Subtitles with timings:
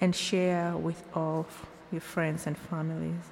[0.00, 1.46] and share with all
[1.90, 3.22] your friends and families.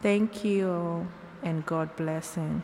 [0.00, 1.06] Thank you all
[1.42, 2.62] and God blessing.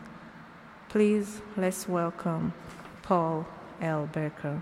[0.89, 2.53] Please let's welcome
[3.01, 3.45] Paul
[3.81, 4.07] L.
[4.11, 4.61] Baker.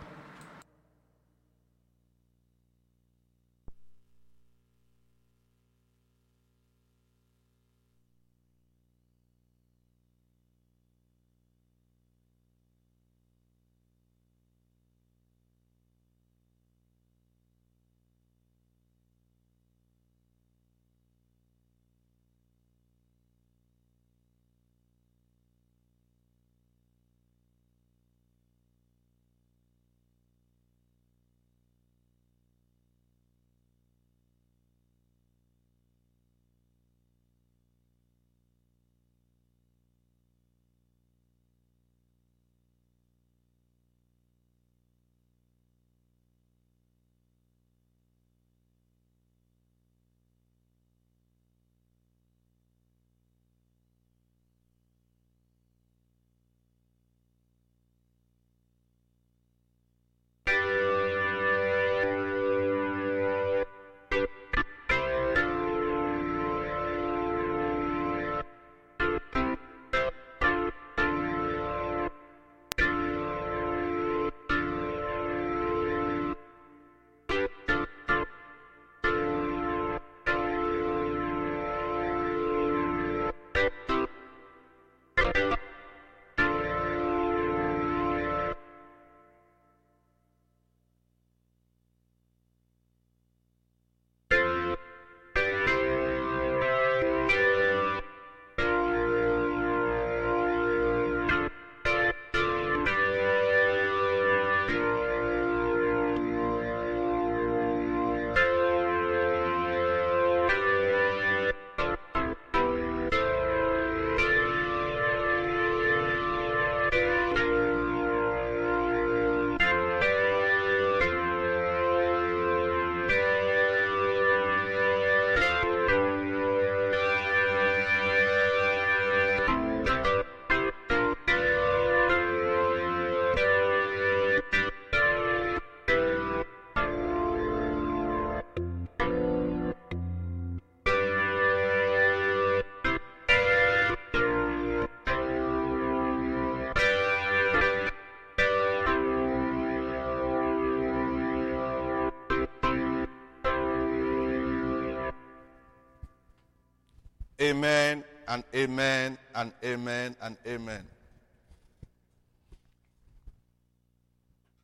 [157.39, 160.83] Amen and amen and amen and amen.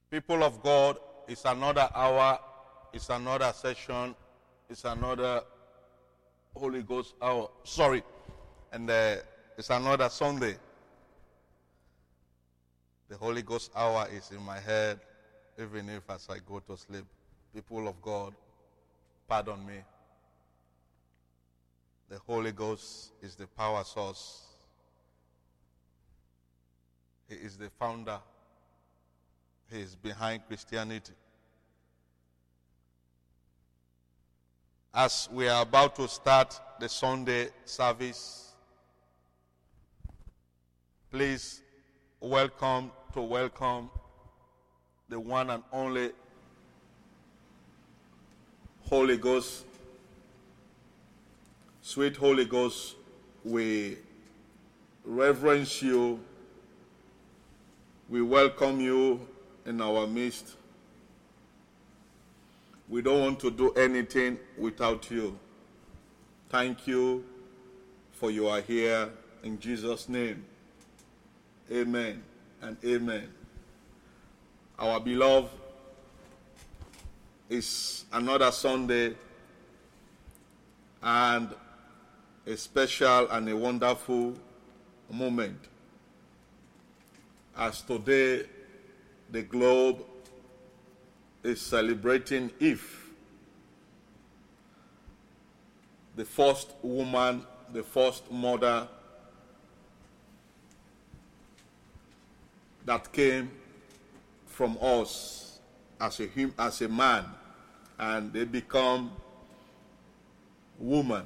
[0.10, 0.98] People of God,
[1.28, 2.40] it's another hour,
[2.92, 4.16] it's another session,
[4.70, 5.42] it's another
[6.56, 7.50] Holy Ghost hour.
[7.64, 8.04] Sorry,
[8.72, 9.18] and uh,
[9.58, 10.56] it's another Sunday.
[13.10, 15.00] The Holy Ghost hour is in my head,
[15.60, 17.06] even if as I go to sleep.
[17.54, 18.34] People of God,
[19.28, 19.76] pardon me.
[22.14, 24.44] The Holy Ghost is the power source.
[27.28, 28.20] He is the founder.
[29.72, 31.14] He is behind Christianity.
[34.94, 38.54] As we are about to start the Sunday service,
[41.10, 41.64] please
[42.20, 43.90] welcome to welcome
[45.10, 46.12] the one and only
[48.84, 49.66] Holy Ghost
[51.86, 52.96] Sweet Holy Ghost,
[53.44, 53.98] we
[55.04, 56.18] reverence you.
[58.08, 59.20] We welcome you
[59.66, 60.56] in our midst.
[62.88, 65.38] We don't want to do anything without you.
[66.48, 67.26] Thank you
[68.14, 69.10] for you are here
[69.44, 70.46] in Jesus' name.
[71.70, 72.24] Amen
[72.62, 73.28] and amen.
[74.80, 75.52] Our beloved
[77.50, 79.16] is another Sunday
[81.02, 81.50] and
[82.46, 84.34] a special and a wonderful
[85.10, 85.60] moment.
[87.56, 88.46] As today
[89.30, 90.04] the globe
[91.44, 93.12] is celebrating Eve,
[96.16, 98.88] the first woman, the first mother
[102.86, 103.50] that came
[104.46, 105.60] from us
[106.00, 106.30] as a,
[106.60, 107.26] as a man,
[107.98, 109.12] and they become
[110.78, 111.24] woman.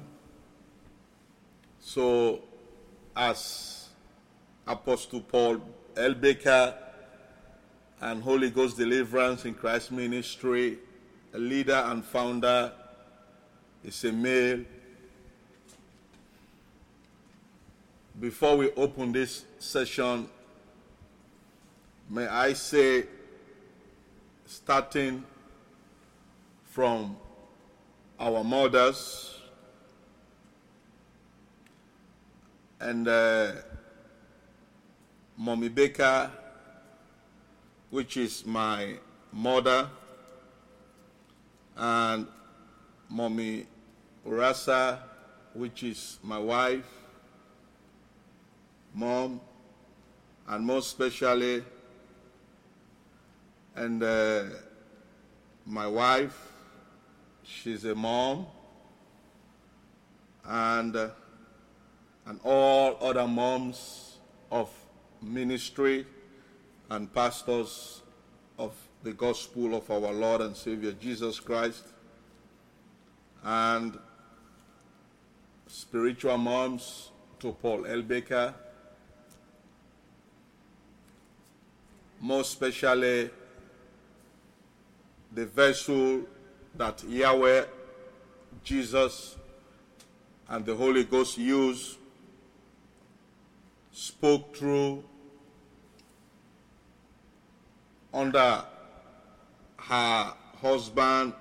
[1.88, 2.40] So,
[3.16, 3.88] as
[4.66, 5.62] Apostle Paul
[5.96, 6.12] L.
[6.12, 6.74] Baker
[8.02, 10.76] and Holy Ghost Deliverance in Christ Ministry
[11.32, 12.72] a leader and founder,
[13.82, 14.64] is a male.
[18.20, 20.28] Before we open this session,
[22.10, 23.06] may I say,
[24.44, 25.24] starting
[26.66, 27.16] from
[28.20, 29.37] our mothers
[32.80, 33.52] and uh,
[35.36, 36.30] Mommy Baker,
[37.90, 38.94] which is my
[39.32, 39.88] mother,
[41.76, 42.26] and
[43.08, 43.66] Mommy
[44.26, 44.98] Urasa,
[45.54, 46.86] which is my wife,
[48.94, 49.40] mom,
[50.46, 51.64] and most especially,
[53.74, 54.44] and uh,
[55.66, 56.52] my wife,
[57.42, 58.46] she's a mom,
[60.44, 61.08] and, uh,
[62.28, 64.18] and all other moms
[64.52, 64.70] of
[65.22, 66.06] ministry
[66.90, 68.02] and pastors
[68.58, 71.84] of the gospel of our Lord and Savior Jesus Christ,
[73.42, 73.98] and
[75.66, 77.10] spiritual moms
[77.40, 78.02] to Paul L.
[78.02, 78.54] Baker,
[82.20, 83.30] most especially
[85.32, 86.22] the vessel
[86.74, 87.64] that Yahweh,
[88.64, 89.36] Jesus,
[90.48, 91.97] and the Holy Ghost used,
[93.98, 95.02] spoke through
[98.14, 98.64] under
[99.76, 101.32] her husband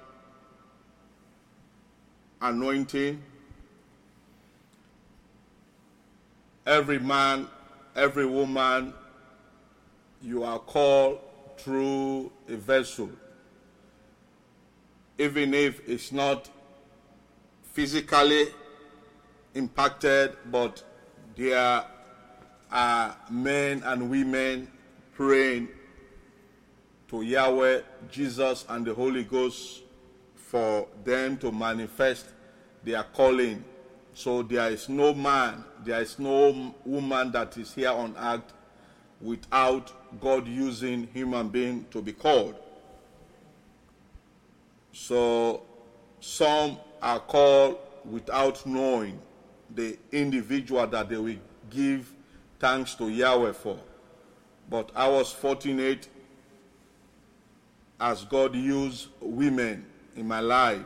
[2.42, 3.22] anointing.
[6.66, 7.48] Every man,
[7.96, 8.92] every woman,
[10.24, 11.20] you are called
[11.60, 13.12] through a vessel.
[15.20, 16.50] Even if it's not
[17.62, 18.48] physically
[19.54, 20.82] impacted, but
[21.36, 21.84] there
[22.72, 24.68] are men and women
[25.14, 25.68] praying
[27.10, 27.82] to Yahweh,
[28.12, 29.84] Jesus, and the Holy Ghost
[30.36, 32.28] for them to manifest
[32.84, 33.64] their calling.
[34.14, 38.54] So there is no man, there is no woman that is here on earth
[39.22, 42.56] without God using human being to be called.
[44.92, 45.62] So
[46.20, 49.20] some are called without knowing
[49.74, 51.36] the individual that they will
[51.70, 52.12] give
[52.60, 53.80] thanks to Yahweh for.
[54.70, 56.08] But I was fortunate
[58.00, 60.86] as God used women in my life.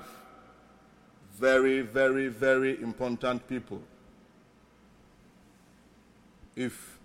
[1.38, 3.82] Very, very, very important people.
[6.56, 7.00] If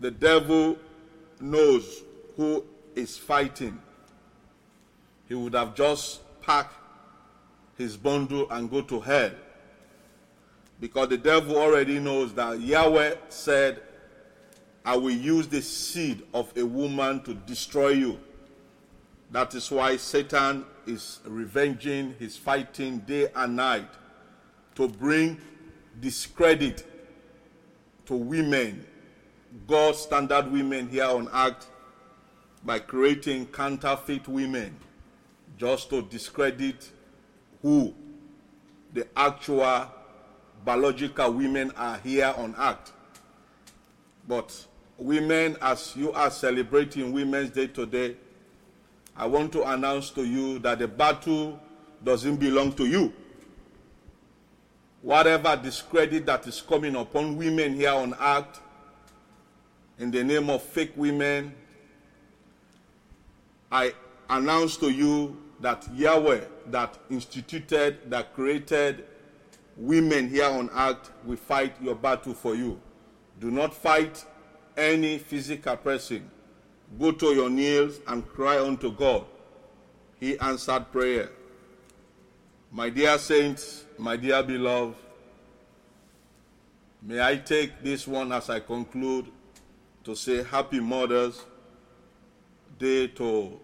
[0.00, 0.78] the devil
[1.40, 2.02] knows
[2.36, 2.64] who
[2.94, 3.78] is fighting,
[5.28, 6.76] he would have just packed
[7.76, 9.30] his bundle and go to hell.
[10.82, 13.80] Because the devil already knows that Yahweh said,
[14.84, 18.18] I will use the seed of a woman to destroy you.
[19.30, 23.88] That is why Satan is revenging, he's fighting day and night
[24.74, 25.40] to bring
[26.00, 26.84] discredit
[28.06, 28.84] to women,
[29.68, 31.64] God's standard women here on earth,
[32.64, 34.74] by creating counterfeit women
[35.56, 36.90] just to discredit
[37.62, 37.94] who
[38.92, 39.86] the actual
[40.64, 42.92] biological women are here on earth.
[44.26, 44.66] But
[44.96, 48.16] women, as you are celebrating Women's Day today,
[49.16, 51.60] I want to announce to you that the battle
[52.02, 53.12] doesn't belong to you.
[55.02, 58.60] Whatever discredit that is coming upon women here on earth
[59.98, 61.52] in the name of fake women,
[63.70, 63.92] I
[64.30, 69.04] announce to you that Yahweh, that instituted, that created
[69.76, 72.80] women here on earth, will fight your battle for you.
[73.40, 74.24] Do not fight
[74.76, 76.30] any physical person
[76.98, 79.24] Go to your knees and cry unto God.
[80.20, 81.30] He answered prayer.
[82.70, 84.96] My dear saints, my dear beloved,
[87.00, 89.26] may I take this one as I conclude
[90.04, 91.44] to say Happy Mother's
[92.78, 93.58] Day to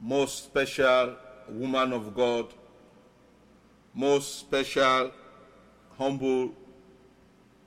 [0.00, 1.16] most special
[1.48, 2.46] woman of God,
[3.94, 5.10] most special,
[5.98, 6.52] humble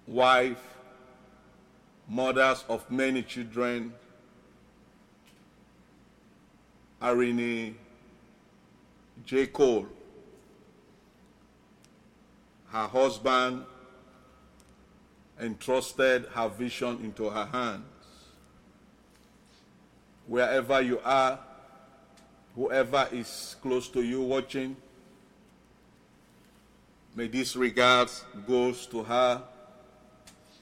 [0.07, 0.61] wife,
[2.07, 3.93] mothers of many children,
[7.01, 7.77] Irene
[9.25, 9.47] J.
[9.47, 9.87] Cole,
[12.67, 13.65] her husband
[15.39, 17.83] entrusted her vision into her hands.
[20.27, 21.39] Wherever you are,
[22.59, 24.75] whoever is close to you watching,
[27.15, 29.41] may this regards goes to her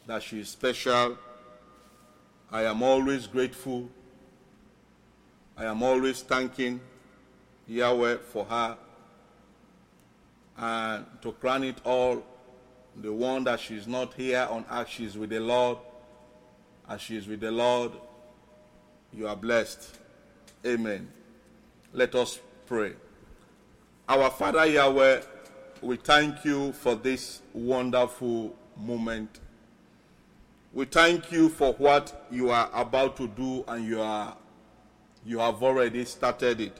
[0.06, 1.18] that she is special
[2.51, 3.89] I am always grateful
[5.58, 6.80] I am always thanking
[7.68, 8.77] Yahweh for her.
[10.56, 12.24] And to crown it all,
[12.96, 15.80] the one that she's not here on earth, she's with the Lord.
[16.88, 17.92] As she is with the Lord,
[19.12, 19.98] you are blessed.
[20.63, 21.12] Amen.
[21.94, 22.94] Let us pray.
[24.10, 25.22] Our Father Yahweh,
[25.82, 29.39] we thank you for this wonderful moment.
[30.74, 34.36] We thank you for what you are about to do and you are
[35.25, 36.77] you have already started it.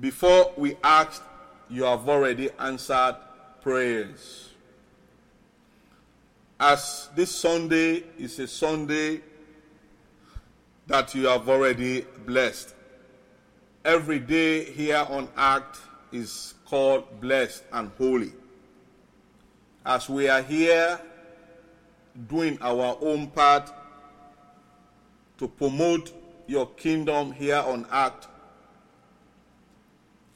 [0.00, 1.22] Before we asked,
[1.70, 3.16] you have already answered
[3.62, 4.48] prayers.
[6.58, 9.20] As this Sunday is a Sunday
[10.88, 12.74] that you have already blessed.
[13.84, 18.32] Every day here on earth is called blessed and holy.
[19.86, 21.00] As we are here
[22.28, 23.70] doing our own part
[25.38, 26.12] to promote
[26.46, 28.26] your kingdom here on earth,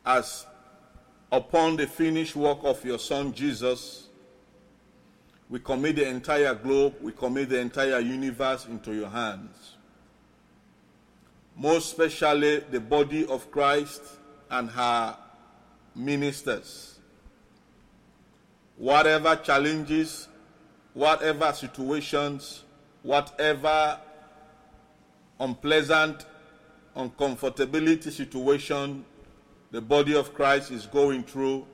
[0.07, 0.47] as
[1.31, 4.09] upon the finished work of your Son Jesus,
[5.51, 9.72] we commit the entire globe, we commit the entire universe into your hands.
[11.56, 14.02] Most especially the body of Christ
[14.50, 15.16] and her
[15.94, 16.99] ministers.
[18.76, 20.28] Whatever challenges,
[20.94, 22.64] whatever situations,
[23.02, 24.00] whatever
[25.38, 26.26] unpleasant,
[26.97, 29.04] uncomfortability situation
[29.71, 31.66] the body of Christ is going through,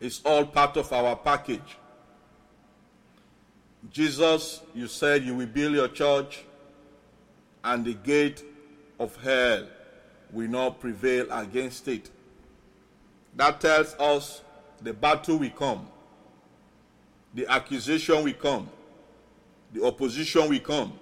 [0.00, 1.78] it's all part of our package.
[3.90, 6.44] Jesus, you said you will build your church,
[7.64, 8.44] and the gate
[8.98, 9.66] of hell
[10.30, 12.10] will not prevail against it.
[13.36, 14.42] That tells us
[14.80, 15.86] the battle will come,
[17.34, 18.68] the accusation will come,
[19.72, 20.92] the opposition will come,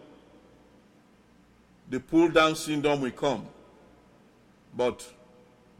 [1.88, 3.46] the pull down syndrome will come.
[4.76, 5.04] But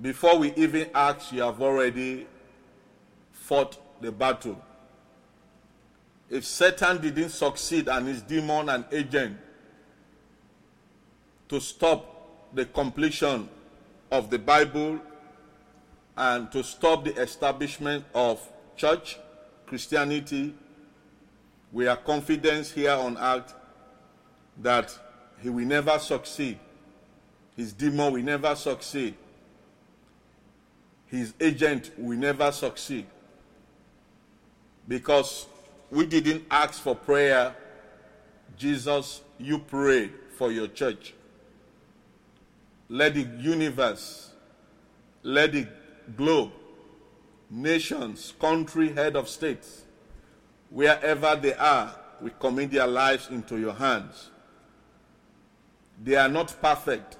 [0.01, 2.27] before we even ask, you have already
[3.33, 4.61] fought the battle.
[6.29, 9.37] If Satan didn't succeed and his demon and agent
[11.51, 12.07] to stop
[12.55, 13.49] the completion
[14.13, 15.01] of the Bible
[16.17, 18.41] and to stop the establishment of
[18.77, 19.19] church,
[19.67, 20.55] Christianity,
[21.73, 23.53] we are confident here on earth
[24.63, 24.97] that
[25.41, 26.57] he will never succeed.
[27.57, 29.17] His demon will never succeed.
[31.07, 33.07] His agent will never succeed.
[34.87, 35.47] Because
[35.91, 37.57] we didn't ask for prayer.
[38.57, 41.15] Jesus, you prayed for your church.
[42.93, 44.33] Let the universe,
[45.23, 45.69] let the
[46.17, 46.51] globe,
[47.49, 49.85] nations, country, head of states,
[50.71, 54.31] wherever they are, we commit their lives into your hands.
[56.03, 57.17] They are not perfect.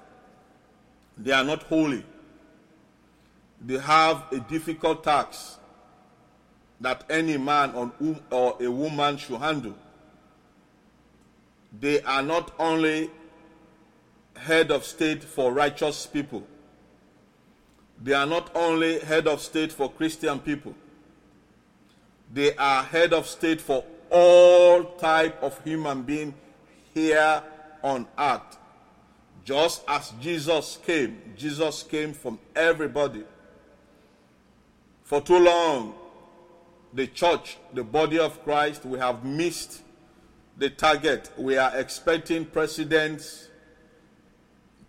[1.17, 2.03] They are not holy.
[3.61, 5.57] They have a difficult task
[6.81, 7.93] that any man
[8.29, 9.75] or a woman should handle.
[11.79, 13.09] They are not only
[14.41, 16.43] head of state for righteous people.
[18.01, 20.73] They are not only head of state for Christian people.
[22.33, 26.33] They are head of state for all type of human being
[26.93, 27.43] here
[27.83, 28.57] on earth.
[29.45, 33.23] Just as Jesus came, Jesus came from everybody.
[35.03, 35.93] For too long,
[36.93, 39.81] the church, the body of Christ, we have missed
[40.57, 41.29] the target.
[41.37, 43.49] We are expecting presidents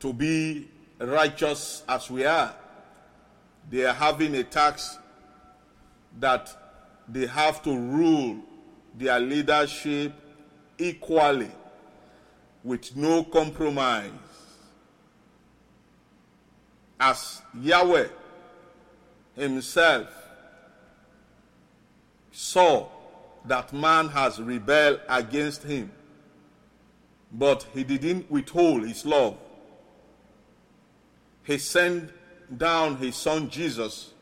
[0.03, 0.69] to be
[0.99, 2.53] righteous as we are.
[3.71, 4.99] They are having a tax
[6.19, 6.51] that
[7.09, 8.39] they have to rule
[8.99, 10.13] their leadership
[10.77, 11.53] equally
[12.65, 14.11] with no compromise
[16.99, 18.09] as Yahweh
[19.37, 20.09] himself
[22.33, 22.89] saw
[23.45, 25.93] that man has rebelled against him,
[27.31, 29.37] but he didn't withhold his love.
[31.45, 32.11] He sent
[32.57, 34.13] down his son Jesus.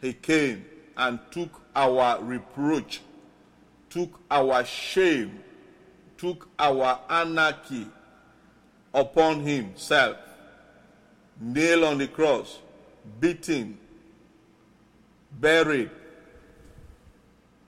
[0.00, 0.64] He came
[0.96, 3.00] and took our reproach,
[3.90, 5.40] took our shame,
[6.16, 7.86] took our anarchy
[8.94, 10.16] upon himself
[11.40, 12.58] nailed on the cross,
[13.20, 13.78] beaten,
[15.40, 15.90] buried.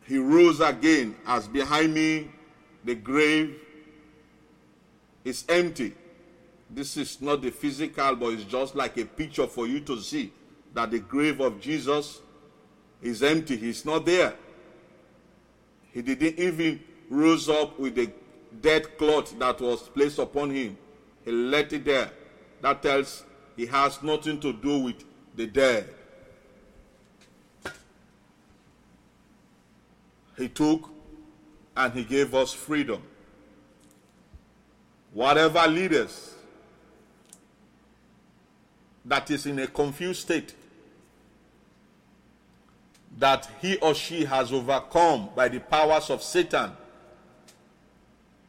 [0.06, 2.30] He rose again as behind me
[2.84, 3.56] the grave
[5.24, 5.94] is empty.
[6.72, 10.32] This is not the physical, but it's just like a picture for you to see
[10.72, 12.20] that the grave of Jesus
[13.02, 13.56] is empty.
[13.56, 14.34] He's not there.
[15.92, 18.10] He didn't even rose up with the
[18.60, 20.78] dead cloth that was placed upon him.
[21.24, 22.10] He left it there.
[22.60, 23.24] That tells
[23.56, 25.88] he has nothing to do with the dead.
[30.36, 30.88] He took
[31.76, 33.02] and he gave us freedom.
[35.12, 36.34] Whatever leaders
[39.10, 40.54] that is in a confused state,
[43.18, 46.70] that he or she has overcome by the powers of Satan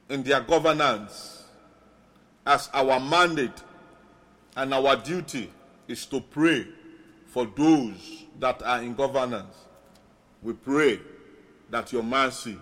[0.08, 1.46] in their governance,
[2.46, 3.50] as our mandate
[4.56, 5.52] and our duty
[5.88, 6.68] is to pray
[7.26, 9.56] for those that are in governance.
[10.44, 11.00] We pray
[11.72, 12.60] that your mercy,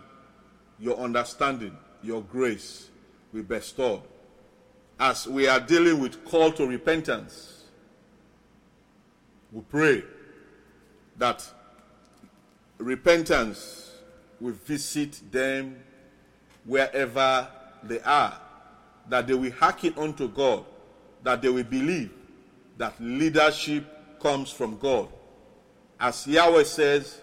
[0.80, 2.88] your understanding, your grace
[3.34, 4.04] will bestow.
[4.98, 7.59] As we are dealing with call to repentance,
[9.52, 10.04] we pray
[11.18, 11.46] that
[12.78, 13.92] repentance
[14.40, 15.76] will visit them
[16.66, 17.48] wherever
[17.84, 18.40] they are,
[19.10, 20.66] that they will hearken unto God,
[21.24, 22.12] that they will believe
[22.78, 25.10] that leadership comes from God.
[26.00, 27.20] As Yahweh says,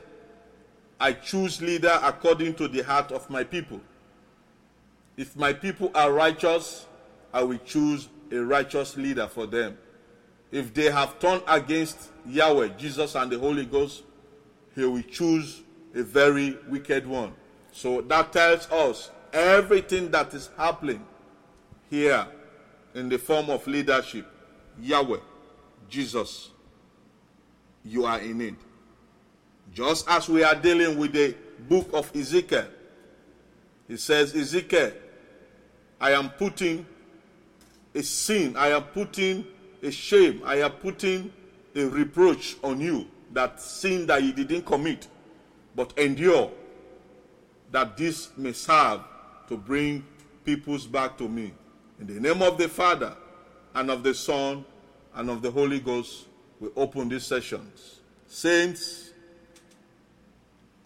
[0.98, 3.80] I choose leader according to the heart of my people.
[5.16, 6.86] If my people are righteous,
[7.32, 9.78] I will choose a righteous leader for them.
[10.50, 14.02] If they have turned against Yahweh, Jesus, and the Holy Ghost,
[14.74, 15.62] he will choose
[15.94, 17.32] a very wicked one.
[17.72, 21.04] So that tells us everything that is happening
[21.90, 22.26] here
[22.94, 24.26] in the form of leadership,
[24.80, 25.20] Yahweh,
[25.88, 26.50] Jesus,
[27.84, 28.54] you are in it.
[29.72, 31.34] Just as we are dealing with the
[31.68, 32.66] book of Ezekiel,
[33.88, 34.92] he says, Ezekiel,
[36.00, 36.86] I am putting
[37.94, 39.46] a sin, I am putting
[39.82, 41.32] a shame, I am putting
[41.76, 45.08] a reproach on you, that sin that you didn't commit,
[45.74, 46.50] but endure,
[47.70, 49.00] that this may serve
[49.48, 50.04] to bring
[50.44, 51.52] peoples back to me.
[52.00, 53.14] In the name of the Father,
[53.74, 54.64] and of the Son,
[55.14, 56.26] and of the Holy Ghost,
[56.60, 58.00] we open these sessions.
[58.26, 59.10] Saints,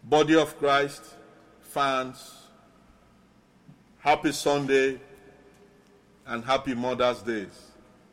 [0.02, 1.02] Body of Christ,
[1.62, 2.46] fans,
[3.98, 4.98] happy Sunday
[6.26, 7.46] and happy Mother's Day.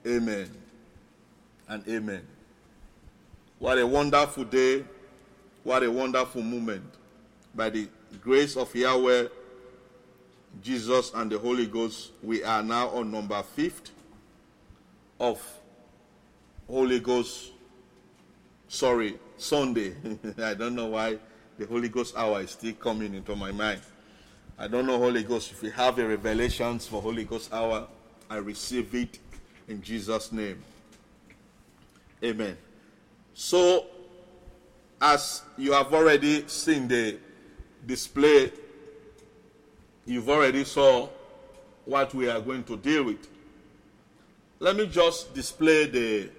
[0.05, 0.49] Amen
[1.67, 2.25] and amen.
[3.59, 4.83] What a wonderful day.
[5.63, 6.83] What a wonderful moment.
[7.55, 7.87] By the
[8.21, 9.27] grace of Yahweh,
[10.61, 13.91] Jesus, and the Holy Ghost, we are now on number fifth
[15.19, 15.41] of
[16.67, 17.51] Holy Ghost,
[18.67, 19.95] sorry, Sunday.
[20.37, 21.17] I don't know why
[21.57, 23.81] the Holy Ghost hour is still coming into my mind.
[24.59, 25.51] I don't know Holy Ghost.
[25.51, 27.87] If you have a revelations for Holy Ghost hour,
[28.29, 29.17] I receive it
[29.67, 30.63] in Jesus' name.
[32.23, 32.57] Amen.
[33.39, 33.85] So,
[34.99, 37.19] as you have already seen the
[37.85, 38.51] display,
[40.07, 41.07] you've already saw
[41.85, 43.27] what we are going to deal with.
[44.57, 46.29] Let me just display the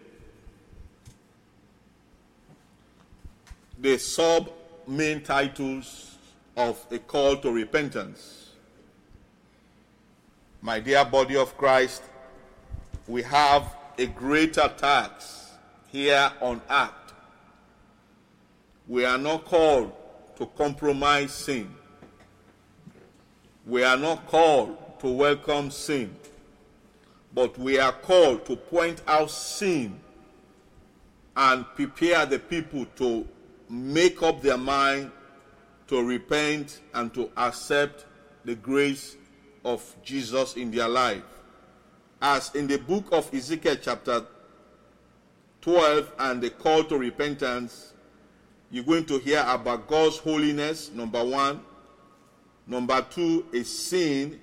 [3.78, 4.50] the sub
[4.88, 6.16] main titles
[6.56, 8.50] of a call to repentance.
[10.60, 12.02] My dear body of Christ,
[13.06, 15.37] we have a greater tax
[15.90, 16.90] here on earth.
[18.86, 19.92] We are not called
[20.36, 21.74] to compromise sin.
[23.66, 26.14] We are not called to welcome sin.
[27.34, 30.00] But we are called to point out sin
[31.36, 33.26] and prepare the people to
[33.68, 35.10] make up their mind
[35.88, 38.06] to repent and to accept
[38.44, 39.16] the grace
[39.64, 41.22] of Jesus in their life.
[42.20, 44.24] As in the book of Ezekiel, chapter
[45.68, 47.92] 12, and the call to repentance,
[48.70, 51.60] you're going to hear about God's holiness, number one.
[52.66, 54.40] Number two is sin.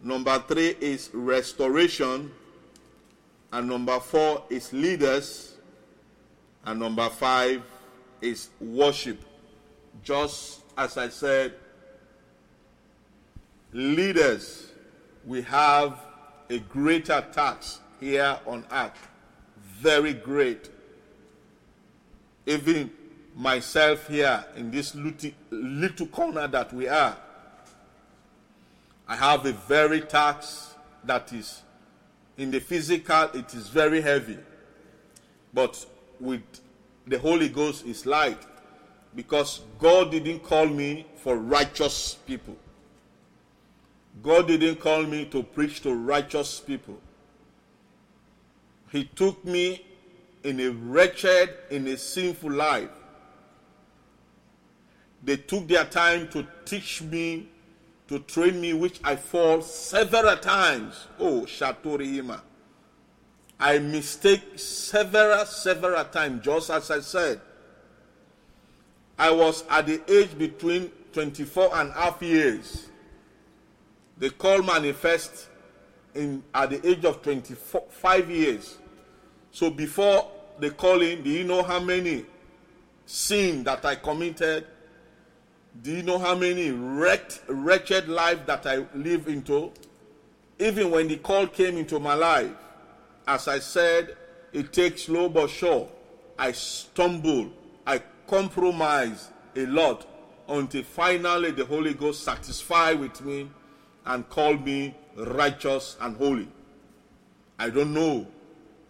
[0.00, 2.30] Number three is restoration.
[3.52, 5.56] And number four is leaders.
[6.64, 7.64] And number five
[8.20, 9.20] is worship.
[10.04, 11.54] Just as I said,
[13.72, 14.70] leaders,
[15.26, 15.98] we have
[16.48, 19.07] a greater tax here on earth.
[19.80, 20.68] Very great.
[22.46, 22.90] Even
[23.34, 24.94] myself here in this
[25.50, 27.16] little corner that we are,
[29.06, 31.62] I have a very tax that is
[32.36, 34.38] in the physical, it is very heavy.
[35.52, 35.84] But
[36.20, 36.42] with
[37.06, 38.38] the Holy Ghost is light
[39.14, 42.56] because God didn't call me for righteous people.
[44.22, 47.00] God didn't call me to preach to righteous people.
[48.90, 49.84] He took me
[50.42, 52.90] in a wretched, in a sinful life.
[55.22, 57.48] They took their time to teach me
[58.08, 61.06] to train me, which I fall several times.
[61.18, 62.40] Oh, Shatorihima.
[63.60, 67.40] I mistake several, several times, just as I said.
[69.18, 72.86] I was at the age between 24 and a half years.
[74.16, 75.48] The call manifest
[76.14, 78.77] in at the age of 25 years.
[79.58, 82.24] So before the calling, do you know how many
[83.04, 84.64] sin that I committed?
[85.82, 89.72] Do you know how many wrecked, wretched life that I live into?
[90.60, 92.52] Even when the call came into my life,
[93.26, 94.16] as I said,
[94.52, 95.88] it takes slow but sure.
[96.38, 97.50] I stumble,
[97.84, 100.06] I compromise a lot
[100.48, 103.50] until finally the Holy Ghost satisfied with me
[104.06, 106.46] and called me righteous and holy.
[107.58, 108.28] I don't know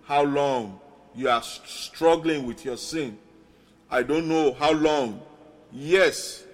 [0.09, 0.81] how long
[1.15, 3.19] you are struggling with your sin.
[3.91, 5.21] I don't know how long.
[5.71, 6.45] Yes,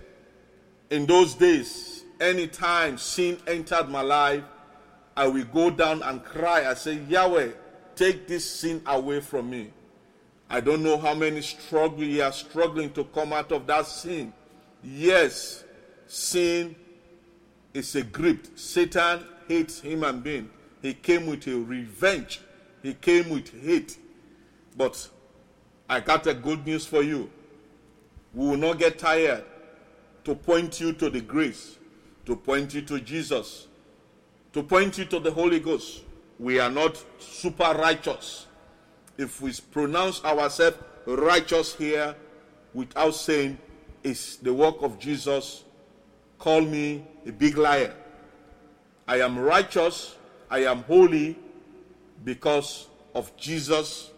[0.91, 4.43] in those days, anytime sin entered my life,
[5.17, 6.69] I will go down and cry.
[6.69, 7.53] I say, Yahweh,
[7.95, 9.73] take this sin away from me.
[10.51, 14.33] I don't know how many struggle you are struggling to come out of that sin.
[14.83, 15.63] Yes,
[16.09, 16.75] sin
[17.73, 18.59] is a grip.
[18.59, 20.51] Satan hates human being.
[20.83, 22.41] He came with a revenge.
[22.85, 23.97] He came with hate.
[24.77, 25.09] But
[25.89, 27.31] I got a good news for you.
[28.35, 29.43] We will not get tired
[30.25, 31.79] to point you to the grace,
[32.27, 33.69] to point you to Jesus,
[34.53, 36.03] to point you to the Holy Ghost.
[36.39, 38.47] We are not super righteous.
[39.17, 42.15] If we pronounce ourselves righteous here
[42.75, 43.57] without saying
[44.03, 45.65] it's the work of Jesus,
[46.39, 47.95] call me a big liar.
[49.09, 50.17] I am righteous,
[50.51, 51.39] I am holy
[52.25, 54.11] because of Jesus,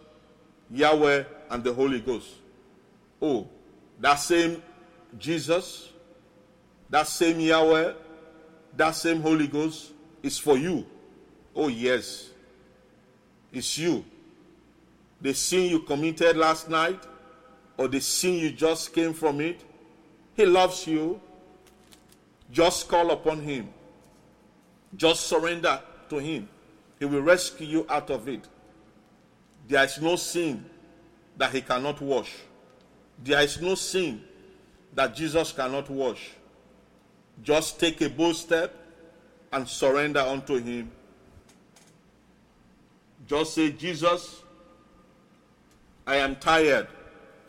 [0.71, 2.29] Yahweh, and the Holy Ghost.
[3.21, 3.47] Oh,
[3.99, 4.61] that same
[5.17, 5.89] Jesus,
[6.89, 7.93] that same Yahweh,
[8.75, 9.91] that same Holy Ghost
[10.23, 10.85] is for you.
[11.55, 12.29] Oh, yes.
[13.51, 14.05] It's you.
[15.21, 17.01] The sin you committed last night,
[17.77, 19.63] or the sin you just came from it,
[20.35, 21.19] He loves you.
[22.51, 23.69] Just call upon Him.
[24.95, 26.47] Just surrender to Him.
[26.99, 28.47] He will rescue you out of it.
[29.67, 30.65] There is no sin
[31.37, 32.33] that He cannot wash.
[33.23, 34.23] There is no sin
[34.93, 36.31] that Jesus cannot wash.
[37.43, 38.73] Just take a bold step
[39.51, 40.91] and surrender unto Him.
[43.27, 44.41] Just say, Jesus,
[46.05, 46.87] I am tired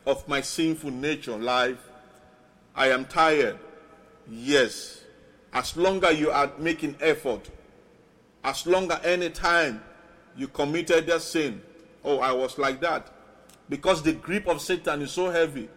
[0.05, 1.79] of my sinful nature life.
[2.75, 3.59] I am tired.
[4.29, 5.03] Yes.
[5.53, 7.49] As long as you are making effort,
[8.45, 9.83] as long as any time
[10.37, 11.61] you committed that sin,
[12.05, 13.13] oh, I was like that.
[13.69, 15.69] Because the grip of Satan is so heavy.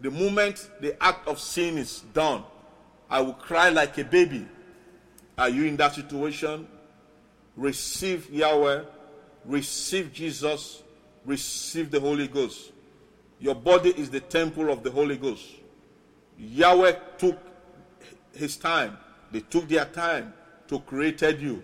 [0.00, 2.44] The moment the act of sin is done,
[3.08, 4.46] I will cry like a baby.
[5.38, 6.66] Are you in that situation?
[7.56, 8.82] Receive Yahweh,
[9.44, 10.82] receive Jesus,
[11.24, 12.72] receive the Holy Ghost.
[13.38, 15.44] Your body is the temple of the Holy Ghost.
[16.38, 17.38] Yahweh took
[18.34, 18.98] his time,
[19.30, 20.32] they took their time
[20.68, 21.62] to created you.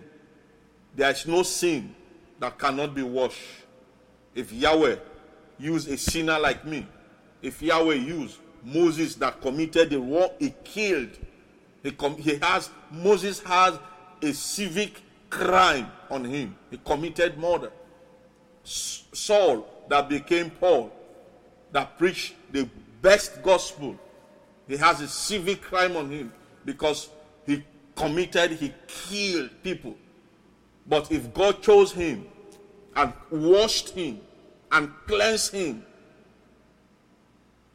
[0.95, 1.95] There is no sin
[2.39, 3.39] that cannot be washed.
[4.35, 4.97] If Yahweh
[5.59, 6.87] used a sinner like me,
[7.41, 11.09] if Yahweh used Moses that committed the wrong, he killed.
[11.81, 13.77] He, com- he has Moses has
[14.21, 16.55] a civic crime on him.
[16.71, 17.71] He committed murder.
[18.63, 20.91] Saul that became Paul
[21.71, 22.69] that preached the
[23.01, 23.97] best gospel.
[24.67, 26.31] He has a civic crime on him
[26.63, 27.09] because
[27.45, 27.63] he
[27.95, 29.95] committed, he killed people.
[30.87, 32.25] But if God chose him
[32.95, 34.19] and washed him
[34.71, 35.85] and cleansed him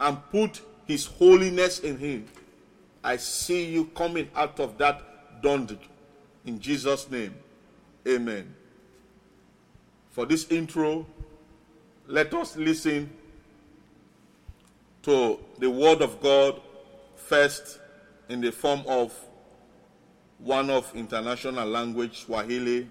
[0.01, 2.27] and put his holiness in him,
[3.03, 5.79] I see you coming out of that dungeon.
[6.45, 7.35] In Jesus' name,
[8.07, 8.55] amen.
[10.11, 11.07] For this intro,
[12.07, 13.11] let us listen
[15.03, 16.61] to the Word of God
[17.17, 17.79] first
[18.29, 19.15] in the form of
[20.39, 22.89] one of international language, Swahili.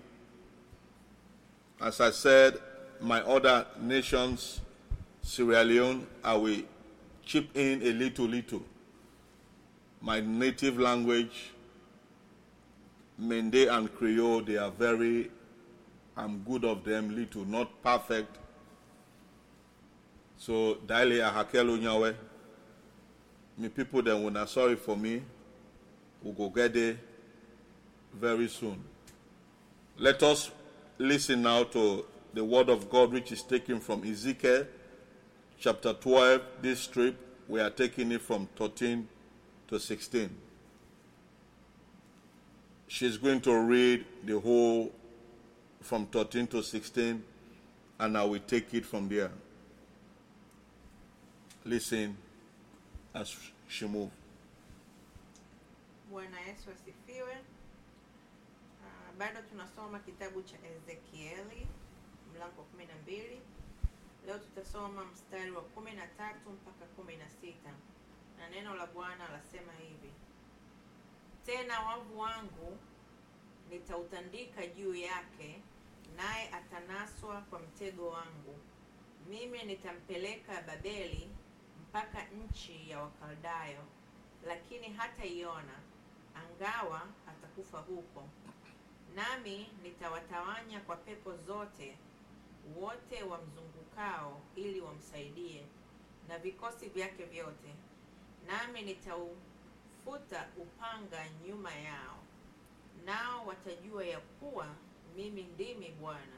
[1.79, 2.57] As I said,
[2.99, 4.61] my other nations,
[5.21, 6.61] Sierra Leone, I will
[7.23, 8.63] chip in a little, little.
[10.01, 11.51] My native language,
[13.19, 15.29] Mende and Creole, they are very,
[16.15, 18.35] I'm good of them, little, not perfect.
[20.37, 22.15] So, daily ahakelo nyawe.
[23.57, 25.21] Me people then when are sorry for me,
[26.23, 26.95] we go get there
[28.13, 28.83] very soon.
[29.97, 30.51] Let us
[30.97, 34.65] listen now to the word of God which is taken from Ezekiel
[35.59, 37.15] chapter 12, this strip.
[37.47, 39.07] We are taking it from 13
[39.69, 40.29] to 16.
[42.87, 44.91] she's going to read the whole
[45.81, 47.23] from 13 to 16,
[47.99, 49.31] and I will take it from there.
[51.65, 52.17] Listen
[53.13, 53.35] as
[53.67, 54.11] she moves.
[56.11, 57.37] Bwana Yesu asifiwe.
[59.17, 61.67] Bado tunasoma kitabu cha Ezekieli
[62.33, 63.41] mlango wa kumi na mbili.
[64.25, 67.73] Leo tutasoma mstari wa kumi na tatu mpaka kumi na sita
[68.37, 70.11] na neno la Bwana lasema hivi:
[71.45, 72.77] tena wavu wangu
[73.69, 75.61] nitautandika juu yake,
[76.17, 78.59] naye atanaswa kwa mtego wangu.
[79.29, 81.29] Mimi nitampeleka Babeli
[81.81, 83.83] mpaka nchi ya Wakaldayo,
[84.45, 85.79] lakini hataiona,
[86.35, 88.29] angawa atakufa huko.
[89.17, 91.97] Nami nitawatawanya kwa pepo zote
[92.75, 95.65] wote wamzungukao, ili wamsaidie
[96.27, 97.75] na vikosi vyake vyote,
[98.47, 102.17] nami nitaufuta upanga nyuma yao,
[103.05, 104.67] nao watajua ya kuwa
[105.15, 106.37] mimi ndimi Bwana.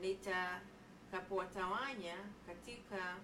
[0.00, 2.16] Nitakapowatawanya
[2.46, 3.16] katika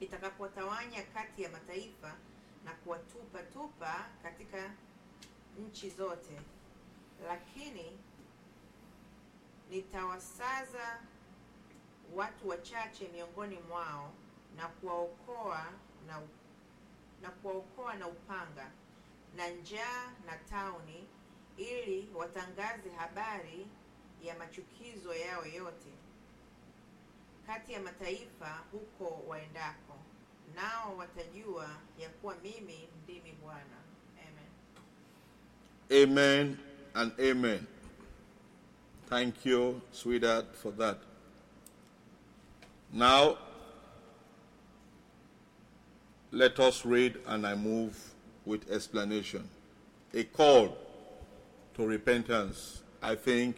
[0.00, 2.16] nitakapowatawanya kati ya mataifa
[2.64, 4.74] na kuwatupa tupa katika
[5.58, 6.40] nchi zote,
[7.28, 7.98] lakini
[9.70, 11.00] nitawasaza
[12.14, 14.12] watu wachache miongoni mwao
[14.56, 15.66] na kuwaokoa
[16.06, 16.20] na
[17.22, 18.70] na kuwaokoa na upanga
[19.36, 21.08] na njaa na tauni,
[21.56, 23.66] ili watangaze habari
[24.22, 25.92] ya machukizo yao yote
[27.46, 29.96] kati ya mataifa huko waendako,
[30.54, 33.80] nao watajua ya kuwa mimi ndimi Bwana.
[34.28, 36.02] Amen.
[36.02, 37.66] Amen and amen.
[39.06, 40.98] Thank you, sweetheart, for that.
[42.92, 43.38] Now,
[46.32, 47.98] let us read and I move
[48.44, 49.48] with explanation.
[50.14, 50.76] A call
[51.74, 52.82] to repentance.
[53.02, 53.56] I think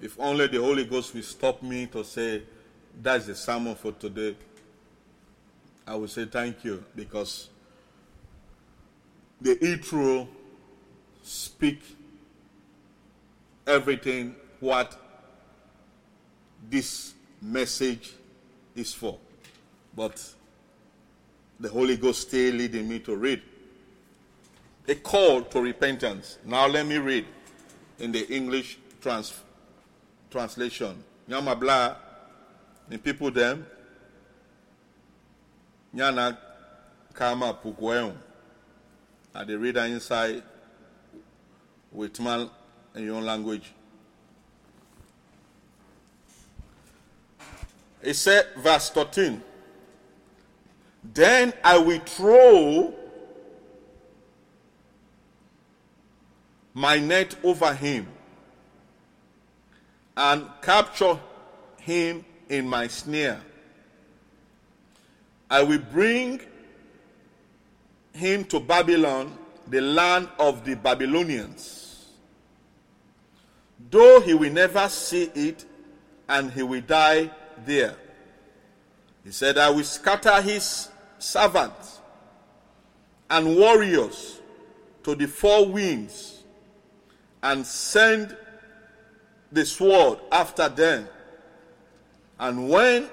[0.00, 2.42] if only the Holy Ghost will stop me to say,
[3.02, 4.36] that's the sermon for today,
[5.86, 7.48] I will say thank you because
[9.40, 10.26] the Itro
[11.22, 11.80] speak
[13.66, 14.96] everything what
[16.70, 18.12] this message
[18.74, 19.18] is for.
[19.94, 20.22] But
[21.58, 23.42] the Holy Ghost still leading me to read.
[24.88, 26.38] A call to repentance.
[26.44, 27.26] Now let me read
[27.98, 29.34] in the English trans-
[30.30, 31.02] translation.
[31.26, 31.96] Nyama bla,
[32.88, 33.66] the people them,
[35.94, 36.36] nyana
[37.14, 38.14] kama pukweum.
[39.34, 40.42] And the reader inside
[41.92, 42.48] with man
[42.96, 43.72] in your own language.
[48.02, 49.42] It said, verse 13.
[51.04, 52.94] Then I will throw
[56.74, 58.08] my net over him
[60.16, 61.18] and capture
[61.80, 63.40] him in my snare.
[65.50, 66.40] I will bring
[68.12, 69.36] him to Babylon,
[69.68, 71.85] the land of the Babylonians.
[73.78, 75.64] Though he will never see it,
[76.28, 77.30] and he will die
[77.64, 77.96] there.
[79.24, 82.00] He said, I will scatter his servants
[83.28, 84.40] and warriors
[85.02, 86.44] to the four winds
[87.42, 88.36] and send
[89.52, 91.08] the sword after them.
[92.38, 93.08] And when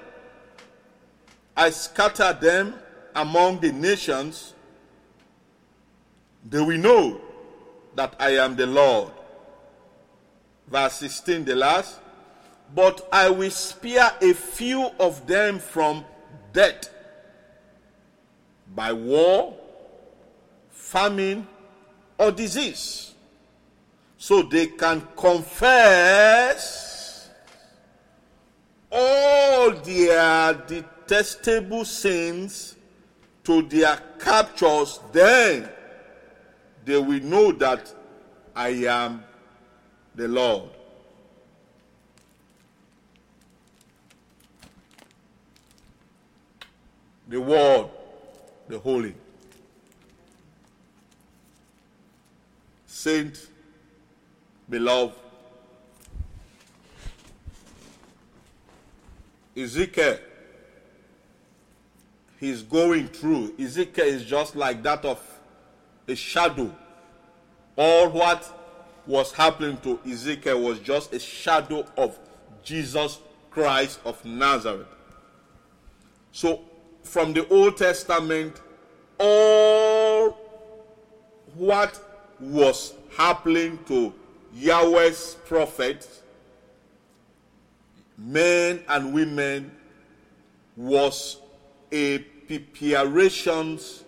[1.56, 2.74] I scatter them
[3.14, 4.54] among the nations,
[6.48, 7.20] they will know
[7.94, 9.12] that I am the Lord.
[10.66, 12.00] Verse 16, the last.
[12.74, 16.04] But I will spare a few of them from
[16.52, 16.90] death
[18.74, 19.54] by war,
[20.70, 21.46] famine,
[22.18, 23.12] or disease,
[24.16, 26.84] so they can confess
[28.90, 32.76] all their detestable sins
[33.44, 35.00] to their captors.
[35.12, 35.68] Then
[36.84, 37.92] they will know that
[38.56, 39.22] I am
[40.14, 40.70] the Lord.
[47.34, 47.88] the Word,
[48.68, 49.14] the Holy.
[52.86, 53.48] Saint,
[54.68, 55.14] beloved,
[59.56, 60.18] Ezekiel,
[62.38, 63.54] he's going through.
[63.58, 65.20] Ezekiel is just like that of
[66.06, 66.74] a shadow.
[67.76, 68.63] All what
[69.06, 72.18] was happening to Ezekiel was just a shadow of
[72.62, 73.18] Jesus
[73.50, 74.86] Christ of Nazareth.
[76.32, 76.62] So
[77.02, 78.60] from the Old Testament,
[79.18, 80.30] all
[81.54, 82.00] what
[82.40, 84.12] was happening to
[84.54, 86.22] Yahweh's prophets,
[88.18, 89.70] men and women,
[90.76, 91.38] was
[91.92, 94.04] a preparations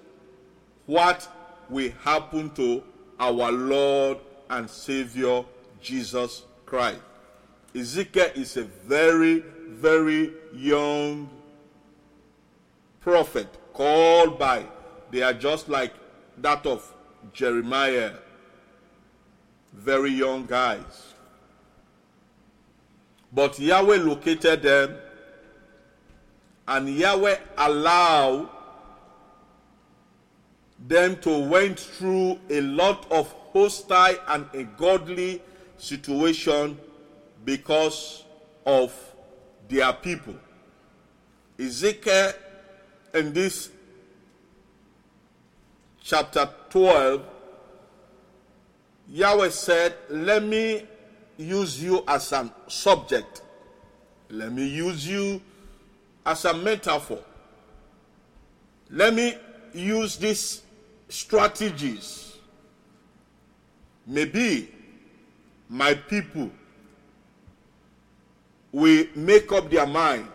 [0.87, 1.29] what
[1.69, 2.83] will happen to
[3.19, 4.19] our Lord
[4.51, 5.45] and Savior
[5.81, 7.01] Jesus Christ.
[7.75, 11.29] Ezekiel is a very, very young
[13.01, 14.65] prophet called by,
[15.11, 15.93] they are just like
[16.39, 16.93] that of
[17.33, 18.13] Jeremiah,
[19.73, 21.15] very young guys.
[23.33, 24.97] But Yahweh located them,
[26.67, 28.49] and Yahweh allowed
[30.89, 35.41] them to went through a lot of hostile and ungodly
[35.79, 36.79] situation
[37.45, 38.25] because
[38.67, 38.93] of
[39.69, 40.35] their people.
[41.59, 42.33] Ezekiel
[43.15, 43.71] in this
[46.03, 47.23] chapter 12,
[49.09, 50.85] Yahweh said, Let me
[51.39, 53.41] use you as a subject.
[54.29, 55.41] Let me use you
[56.27, 57.21] as a metaphor.
[58.91, 59.37] Let me
[59.73, 60.63] use these
[61.09, 62.26] strategies.
[64.07, 64.73] Maybe
[65.69, 66.51] my people
[68.73, 70.29] will make up their mind.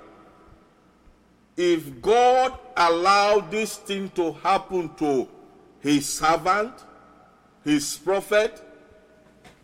[1.55, 5.27] If God allowed this thing to happen to
[5.79, 6.73] his servant,
[7.63, 8.61] his prophet,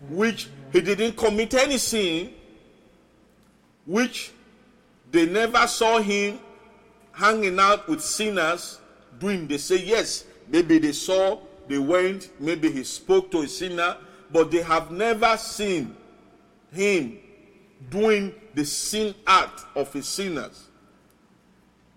[0.10, 2.34] which he didn't commit any sin,
[3.86, 4.32] which
[5.12, 6.40] they never saw him
[7.12, 8.80] hanging out with sinners
[9.18, 9.48] doing.
[9.48, 13.98] They say, yes, maybe they saw, they went, maybe he spoke to a sinner,
[14.32, 15.96] but they have never seen
[16.72, 17.20] him
[17.90, 20.68] doing the sin act of a sinners.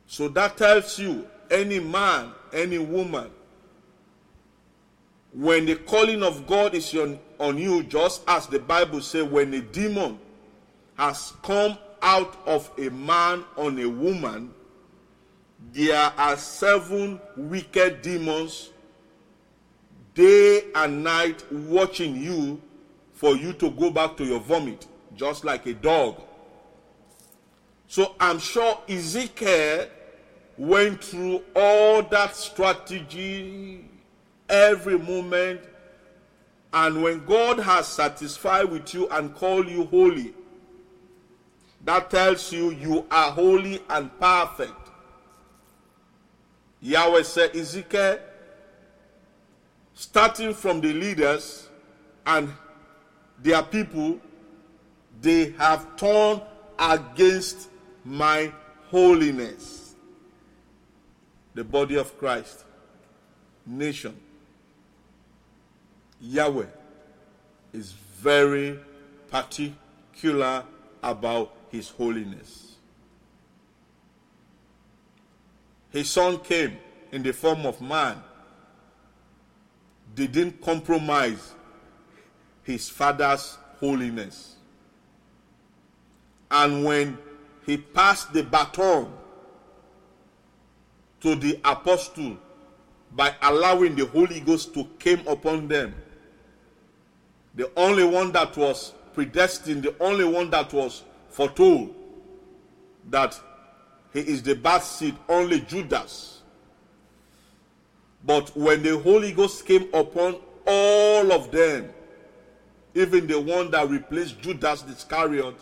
[0.06, 3.30] So that tells you any man, any woman
[5.32, 9.54] when the calling of God is on, on you, just as the Bible says, when
[9.54, 10.18] a demon
[10.96, 14.52] has come out of a man on a woman,
[15.72, 18.70] there are seven wicked demons
[20.14, 22.60] day and night watching you
[23.12, 26.20] for you to go back to your vomit, just like a dog.
[27.86, 29.88] So I'm sure Ezekiel
[30.56, 33.84] went through all that strategy
[34.48, 35.60] every moment.
[36.72, 40.34] And when God has satisfied with you and called you holy,
[41.84, 44.72] that tells you you are holy and perfect.
[46.80, 48.20] Yahweh said, Ezekiel,
[50.00, 51.68] starting from the leaders
[52.24, 52.50] and
[53.42, 54.18] their people,
[55.20, 56.40] they have turned
[56.78, 57.68] against
[58.02, 58.50] my
[58.88, 59.94] holiness.
[61.52, 62.64] The body of Christ,
[63.66, 64.18] nation.
[66.18, 66.64] Yahweh
[67.74, 68.78] is very
[69.30, 70.64] particular
[71.02, 72.76] about his holiness.
[75.90, 76.78] His son came
[77.12, 78.22] in the form of man.
[80.14, 81.54] Didn't compromise
[82.62, 84.56] his father's holiness.
[86.50, 87.18] And when
[87.64, 89.12] he passed the baton
[91.20, 92.36] to the apostle
[93.12, 95.94] by allowing the Holy Ghost to come upon them,
[97.54, 101.94] the only one that was predestined, the only one that was foretold
[103.08, 103.38] that
[104.12, 106.39] he is the bad seed, only Judas.
[108.24, 111.90] But when the Holy Ghost came upon all of them,
[112.94, 115.54] even the one that replaced Judas Iscariot,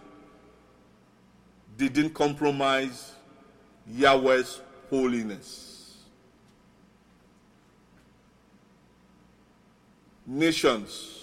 [1.77, 3.13] didn't compromise
[3.87, 5.99] Yahweh's holiness.
[10.27, 11.19] Nations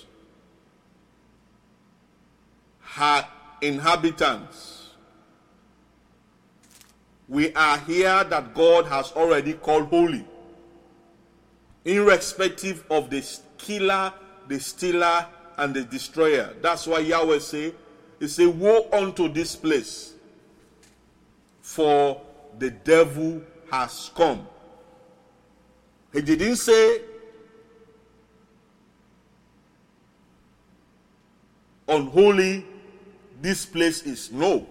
[2.95, 3.27] her
[3.61, 4.91] inhabitants.
[7.27, 10.25] We are here that God has already called holy,
[11.85, 13.23] irrespective of the
[13.57, 14.13] killer,
[14.47, 15.27] the stealer,
[15.57, 16.53] and the destroyer.
[16.61, 17.73] That's why Yahweh say,
[18.19, 20.13] He say, Woe unto this place,
[21.61, 22.21] for
[22.59, 24.47] the devil has come.
[26.11, 27.01] He didn't say
[31.87, 32.65] unholy
[33.41, 34.65] this place is no.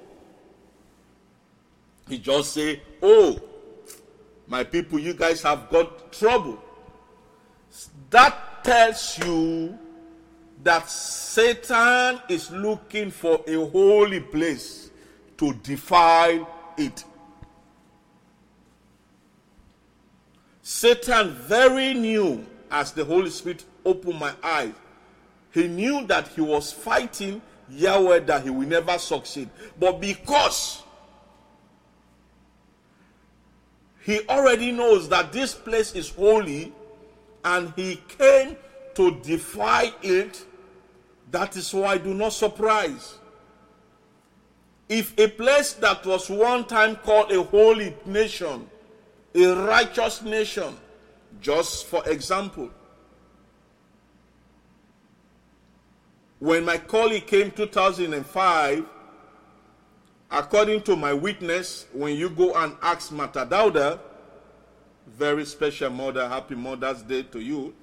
[2.08, 3.40] He just say, oh,
[4.46, 6.62] my people, you guys have got trouble.
[8.14, 9.76] That tells you
[10.62, 14.90] that Satan is looking for a holy place
[15.36, 16.48] to defile
[16.78, 17.02] it.
[20.62, 24.74] Satan very knew, as the Holy Spirit opened my eyes.
[25.50, 29.50] He knew that he was fighting Yahweh that he will never succeed.
[29.80, 30.84] But because
[34.02, 36.72] he already knows that this place is holy
[37.45, 38.57] and he came
[38.95, 40.45] to defy it,
[41.30, 43.18] that is why do not surprise.
[44.88, 48.68] If a place that was one time called a holy nation,
[49.34, 50.76] a righteous nation,
[51.40, 52.70] just for example,
[56.38, 58.84] when my colleague came 2005,
[60.30, 63.99] according to my witness, when you go and ask Mata Dauda,
[65.07, 67.74] very special mother, happy Mother's Day to you.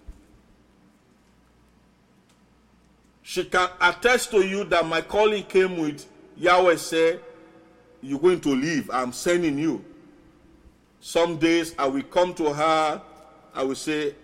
[3.23, 6.05] She can attest to you that my calling came with
[6.37, 7.21] Yahweh said,
[8.01, 8.89] You're going to leave.
[8.91, 9.85] I'm sending you.
[10.99, 13.01] Some days I will come to her,
[13.53, 14.15] I will say,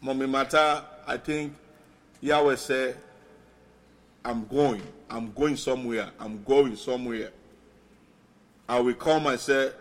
[0.00, 1.54] Mommy Mata, I think
[2.20, 2.96] Yahweh said,
[4.24, 4.82] I'm going.
[5.08, 6.10] I'm going somewhere.
[6.18, 7.30] I'm going somewhere.
[8.68, 9.72] I will come and say,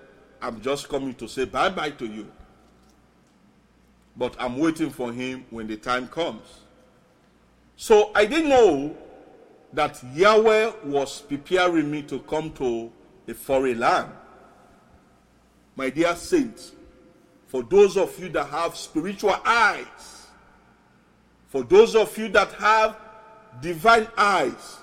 [0.41, 2.31] I'm just coming to say bye bye to you.
[4.15, 6.61] But I'm waiting for him when the time comes.
[7.75, 8.97] So I didn't know
[9.73, 12.91] that Yahweh was preparing me to come to
[13.27, 14.11] a foreign land.
[15.75, 16.73] My dear saints,
[17.47, 20.27] for those of you that have spiritual eyes,
[21.47, 22.97] for those of you that have
[23.61, 24.79] divine eyes,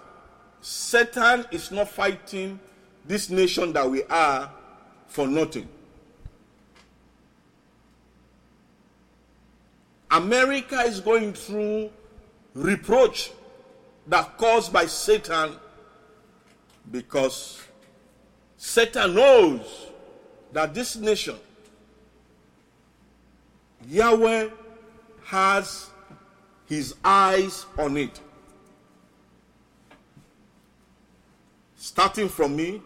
[0.60, 2.58] Satan is not fighting
[3.06, 4.50] this nation that we are
[5.16, 5.66] for nothing.
[10.10, 11.88] America is going through
[12.52, 13.32] reproach
[14.08, 15.52] that caused by Satan
[16.92, 17.62] because
[18.58, 19.86] Satan knows
[20.52, 21.36] that this nation,
[23.88, 24.50] Yahweh
[25.24, 25.88] has
[26.66, 28.20] his eyes on it.
[31.76, 32.82] Starting from me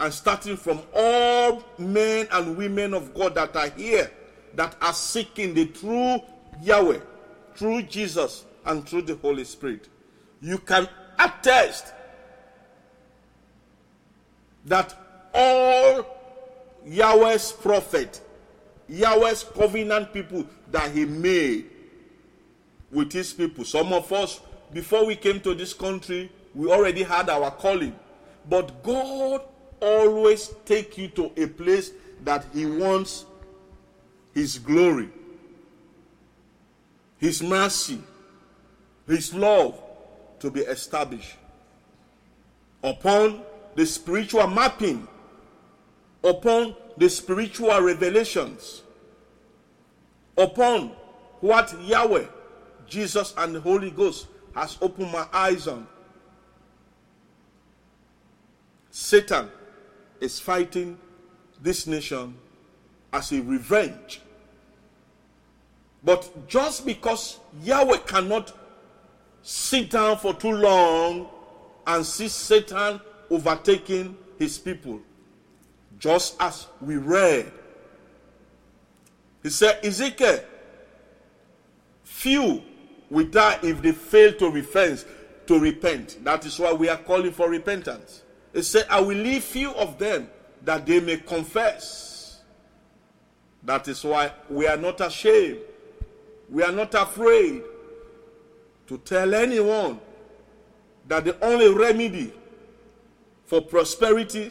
[0.00, 4.10] and starting from all men and women of God that are here
[4.54, 6.20] that are seeking the true
[6.62, 7.00] Yahweh,
[7.54, 9.88] through Jesus, and through the Holy Spirit,
[10.40, 10.88] you can
[11.18, 11.92] attest
[14.66, 14.94] that
[15.34, 16.06] all
[16.86, 18.20] Yahweh's prophet,
[18.88, 21.70] Yahweh's covenant people that he made
[22.90, 23.64] with his people.
[23.64, 24.40] Some of us,
[24.72, 27.94] before we came to this country, we already had our calling.
[28.48, 29.42] But God
[29.80, 31.92] always take you to a place
[32.24, 33.24] that he wants
[34.34, 35.08] his glory,
[37.18, 38.00] his mercy,
[39.06, 39.80] his love
[40.40, 41.36] to be established
[42.82, 43.42] upon
[43.74, 45.06] the spiritual mapping,
[46.22, 48.82] upon the spiritual revelations,
[50.36, 50.92] upon
[51.40, 52.26] what Yahweh,
[52.86, 55.86] Jesus, and the Holy Ghost has opened my eyes on.
[58.90, 59.48] Satan
[60.20, 60.98] is fighting
[61.60, 62.34] this nation
[63.12, 64.20] as a revenge.
[66.04, 68.52] But just because Yahweh cannot
[69.42, 71.28] sit down for too long
[71.86, 73.00] and see Satan
[73.30, 75.00] overtaking his people.
[75.98, 77.50] Just as we read.
[79.42, 80.40] He said, Ezekiel,
[82.04, 82.62] few
[83.10, 85.04] will die if they fail to repent.
[85.46, 86.22] To repent.
[86.24, 88.22] That is why we are calling for repentance.
[88.58, 90.28] He said, I will leave few of them
[90.64, 92.40] that they may confess.
[93.62, 95.58] That is why we are not ashamed.
[96.50, 97.62] We are not afraid
[98.88, 100.00] to tell anyone
[101.06, 102.32] that the only remedy
[103.44, 104.50] for prosperity,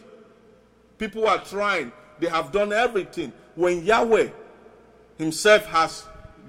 [0.97, 1.91] people are trying,
[2.21, 3.33] they have done everything.
[3.55, 4.29] When Yahweh
[5.17, 6.05] Himself has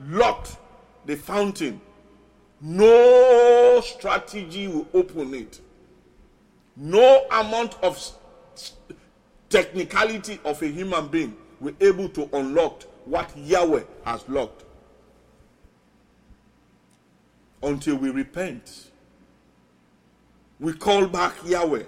[0.07, 0.59] locked
[1.07, 1.81] the fountain,
[2.61, 5.61] no strategy will open it.
[6.81, 8.01] No amount of
[9.51, 14.65] technicality of a human being will able to unlock what Yahweh has locked
[17.65, 18.91] until we repent.
[20.61, 21.83] We call back Yahweh.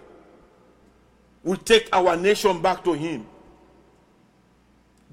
[1.45, 3.26] We take our nation back to Him.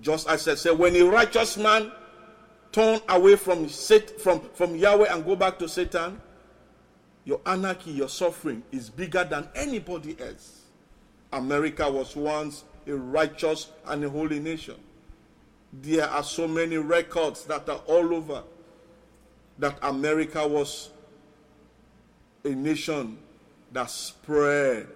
[0.02, 1.92] Just as I said, when a righteous man
[2.72, 6.20] turn away from, from, from Yahweh and go back to Satan,
[7.28, 10.62] your anarchy, your suffering is bigger than anybody else.
[11.34, 14.76] America was once a righteous and a holy nation.
[15.74, 18.44] There are so many records that are all over
[19.60, 20.90] that America was
[22.46, 23.18] a nation
[23.74, 24.88] that spread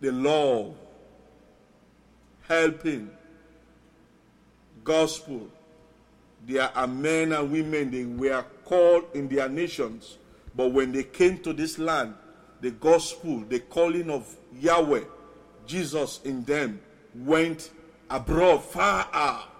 [0.00, 0.74] the love,
[2.48, 3.10] helping,
[4.82, 5.46] gospel,
[6.46, 10.18] there are men and women, they were called in their nations,
[10.54, 12.14] but when they came to this land,
[12.60, 15.04] the gospel, the calling of Yahweh,
[15.66, 16.80] Jesus in them,
[17.14, 17.70] went
[18.10, 19.50] abroad, far out.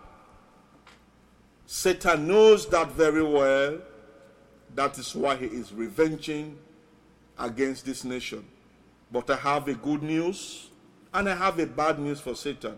[1.67, 3.79] Satan knows that very well.
[4.75, 6.59] That is why he is revenging
[7.39, 8.45] against this nation.
[9.11, 10.69] But I have a good news
[11.13, 12.77] and I have a bad news for Satan.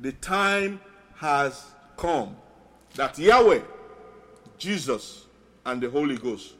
[0.00, 0.80] The time
[1.16, 1.64] has
[1.96, 2.36] come
[2.96, 3.60] that Yahweh,
[4.58, 5.26] Jesus,
[5.64, 6.54] and the Holy Ghost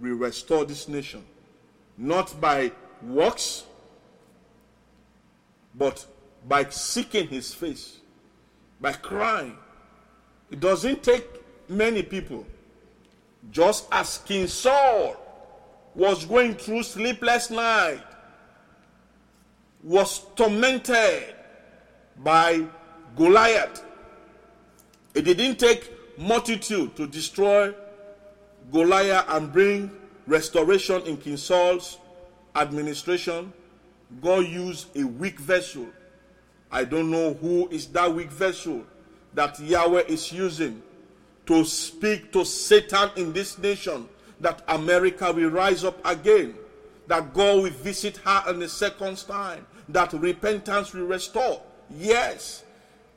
[0.00, 1.24] will restore this nation,
[1.96, 2.72] not by
[3.02, 3.64] works,
[5.74, 6.04] but
[6.48, 7.98] by seeking his face,
[8.80, 9.56] by crying.
[10.50, 11.26] It doesn't take
[11.68, 12.46] many people.
[13.50, 15.16] Just as King Saul
[15.94, 18.02] was going through sleepless night,
[19.82, 21.34] was tormented
[22.18, 22.64] by
[23.16, 23.84] Goliath.
[25.14, 27.74] It didn't take multitude to destroy
[28.70, 29.90] Goliath and bring
[30.26, 31.98] restoration in King Saul's
[32.54, 33.52] administration.
[34.20, 35.86] God used a weak vessel.
[36.70, 38.84] I don't know who is that weak vessel
[39.34, 40.82] that Yahweh is using
[41.46, 44.08] to speak to Satan in this nation
[44.40, 46.54] that America will rise up again,
[47.06, 51.60] that God will visit her in the second time, that repentance will restore.
[51.90, 52.64] Yes,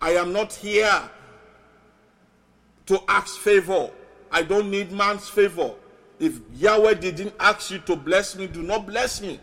[0.02, 1.10] I am not here
[2.88, 3.90] to ask favor.
[4.32, 5.74] I don't need man's favor.
[6.20, 9.40] If Yahweh didn't ask you to bless me, do not bless me.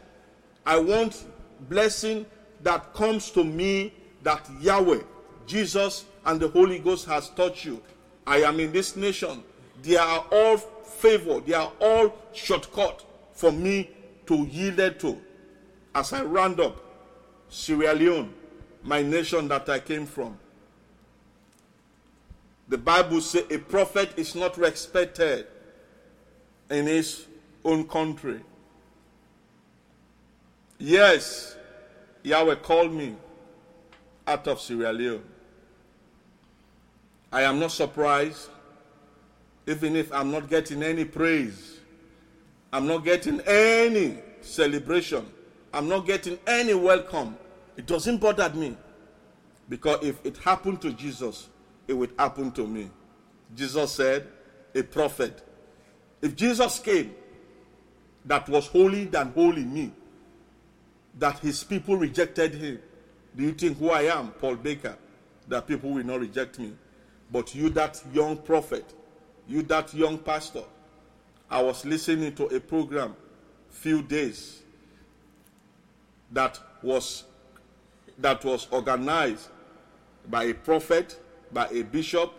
[0.64, 1.26] I want
[1.68, 2.26] blessing
[2.62, 5.00] that comes to me that Yahweh,
[5.46, 7.82] Jesus, and the Holy Ghost has taught you.
[8.26, 9.42] I am in this nation.
[9.82, 11.40] They are all favor.
[11.40, 13.90] They are all shortcut for me
[14.26, 15.20] to yield to.
[15.94, 16.76] As I round up,
[17.48, 18.32] Sierra Leone,
[18.82, 20.38] my nation that I came from.
[22.72, 25.46] The Bible says a prophet is not respected
[26.70, 27.26] in his
[27.66, 28.40] own country.
[30.78, 31.54] Yes,
[32.22, 33.14] Yahweh called me
[34.26, 35.22] out of Sierra Leone.
[37.30, 38.48] I am not surprised,
[39.66, 41.78] even if I'm not getting any praise.
[42.72, 45.26] I'm not getting any celebration.
[45.74, 47.36] I'm not getting any welcome.
[47.76, 48.78] It doesn't bother me.
[49.68, 51.50] Because if it happened to Jesus,
[51.92, 52.90] it would happen to me.
[53.54, 54.26] Jesus said,
[54.74, 55.46] a prophet.
[56.22, 57.14] If Jesus came,
[58.24, 59.92] that was holy than holy me,
[61.18, 62.80] that his people rejected him,
[63.36, 64.96] do you think who I am, Paul Baker,
[65.48, 66.72] that people will not reject me?
[67.30, 68.94] But you, that young prophet,
[69.46, 70.64] you, that young pastor,
[71.50, 73.14] I was listening to a program
[73.68, 74.62] few days
[76.30, 77.24] that was
[78.18, 79.48] that was organized
[80.28, 81.18] by a prophet,
[81.52, 82.32] by a bishop,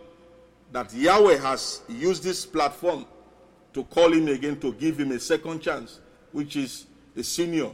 [0.72, 3.06] that Yahweh has used this platform
[3.72, 6.00] to call him again to give him a second chance,
[6.32, 7.70] which is the senior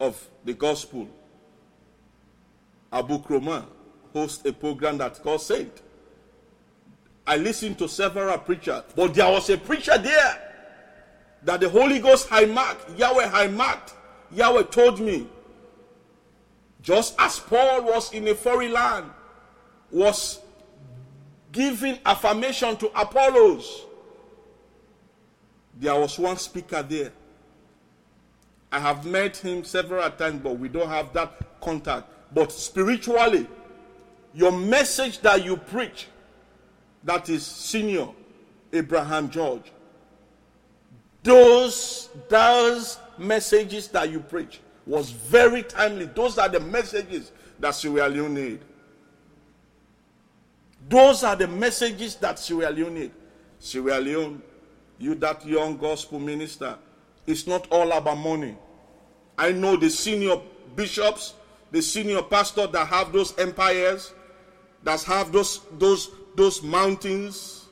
[0.00, 1.08] of the gospel.
[2.92, 3.64] Abu Kroma
[4.12, 5.82] hosts a program that's called Saint.
[7.26, 10.44] I listened to several preachers, but there was a preacher there
[11.42, 13.94] that the Holy Ghost high marked, Yahweh high marked.
[14.32, 15.26] Yahweh told me,
[16.80, 19.10] just as Paul was in a foreign land,
[19.90, 20.40] was
[21.52, 23.86] giving affirmation to Apollos,
[25.78, 27.12] there was one speaker there.
[28.70, 32.08] I have met him several times, but we don't have that contact.
[32.34, 33.46] But spiritually,
[34.34, 36.08] your message that you preach
[37.04, 38.08] that is senior
[38.72, 39.72] Abraham George.
[41.22, 46.06] Those, those messages that you preach was very timely.
[46.06, 48.60] Those are the messages that Sierra Leone need.
[50.88, 53.10] Those are the messages that Sierra Leone need.
[53.58, 54.42] Sierra Leone,
[54.98, 56.78] you that young gospel minister,
[57.26, 58.56] it's not all about money.
[59.36, 60.36] I know the senior
[60.74, 61.34] bishops,
[61.70, 64.14] the senior pastors that have those empires,
[64.82, 67.66] that have those those those mountains,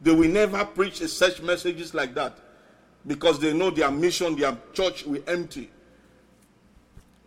[0.00, 2.38] they will never preach such messages like that
[3.06, 5.70] because they know their mission, their church will empty.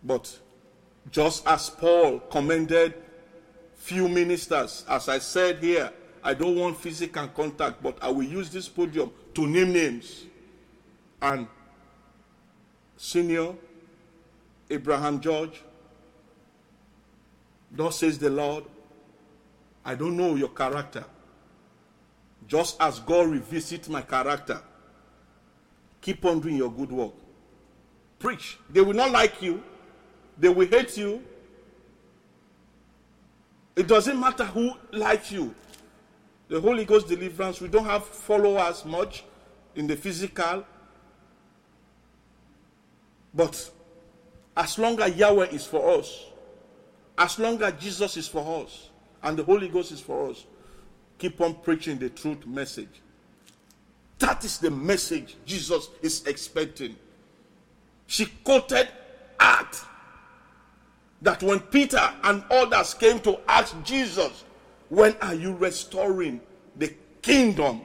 [0.02, 0.38] But
[1.10, 2.94] just as Paul commended
[3.80, 5.90] few ministers, as I said here,
[6.22, 10.26] I don't want physical contact, but I will use this podium to name names.
[11.22, 11.48] And
[12.98, 13.54] senior
[14.68, 15.62] Abraham George,
[17.72, 18.64] thus says the Lord,
[19.82, 21.04] I don't know your character.
[22.46, 24.60] Just as God revisits my character,
[26.02, 27.14] keep on doing your good work.
[28.18, 28.58] Preach.
[28.68, 29.62] They will not like you,
[30.36, 31.22] they will hate you.
[33.76, 35.54] It doesn't matter who likes you.
[36.48, 39.24] The Holy Ghost deliverance, we don't have followers much
[39.76, 40.64] in the physical.
[43.32, 43.70] But
[44.56, 46.26] as long as Yahweh is for us,
[47.16, 48.90] as long as Jesus is for us,
[49.22, 50.44] and the Holy Ghost is for us,
[51.18, 53.00] keep on preaching the truth message.
[54.18, 56.96] That is the message Jesus is expecting.
[58.06, 58.88] She quoted
[59.38, 59.84] Acts
[61.22, 64.44] that when Peter and others came to ask Jesus,
[64.88, 66.40] when are you restoring
[66.76, 67.82] the kingdom?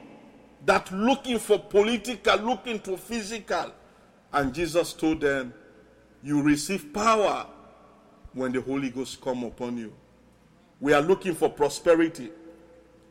[0.64, 3.72] That looking for political, looking for physical.
[4.32, 5.54] And Jesus told them,
[6.22, 7.46] You receive power
[8.32, 9.92] when the Holy Ghost come upon you.
[10.80, 12.30] We are looking for prosperity.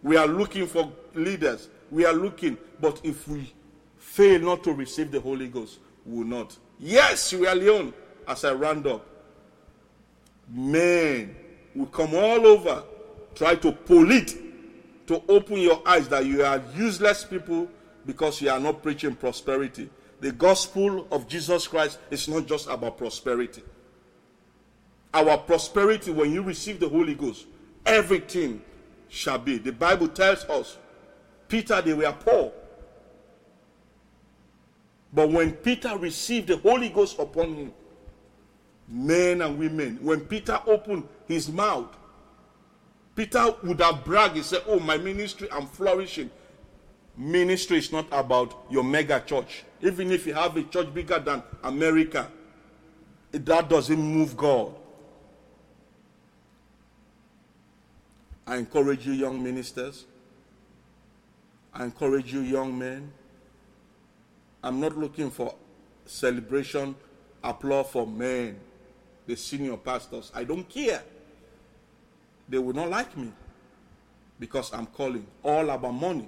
[0.03, 1.69] We are looking for leaders.
[1.89, 2.57] We are looking.
[2.81, 3.53] But if we
[3.97, 6.57] fail not to receive the Holy Ghost, we will not.
[6.77, 7.93] Yes, Sierra Leone,
[8.27, 9.05] as I round up,
[10.49, 11.35] men
[11.73, 12.83] will come all over,
[13.33, 14.35] try to pollute,
[15.07, 17.67] to open your eyes that you are useless people
[18.05, 19.89] because you are not preaching prosperity.
[20.21, 23.63] The gospel of Jesus Christ is not just about prosperity.
[25.13, 27.45] Our prosperity, when you receive the Holy Ghost,
[27.85, 28.61] everything
[29.07, 29.57] shall be.
[29.57, 30.77] The Bible tells us,
[31.47, 32.51] Peter, they were poor.
[35.13, 37.73] But when Peter received the Holy Ghost upon him,
[38.87, 41.95] men and women, when Peter opened his mouth,
[43.15, 44.35] Peter would have bragged.
[44.35, 46.29] He said, Oh, my ministry, I'm flourishing.
[47.17, 49.63] Ministry is not about your mega church.
[49.81, 52.29] Even if you have a church bigger than America,
[53.31, 54.73] that doesn't move God.
[58.45, 60.05] I encourage you, young ministers.
[61.73, 63.11] I encourage you, young men.
[64.61, 65.55] I'm not looking for
[66.05, 66.95] celebration,
[67.43, 68.59] applause for men,
[69.25, 70.31] the senior pastors.
[70.33, 71.03] I don't care.
[72.47, 73.31] They will not like me
[74.39, 76.27] because I'm calling all about money.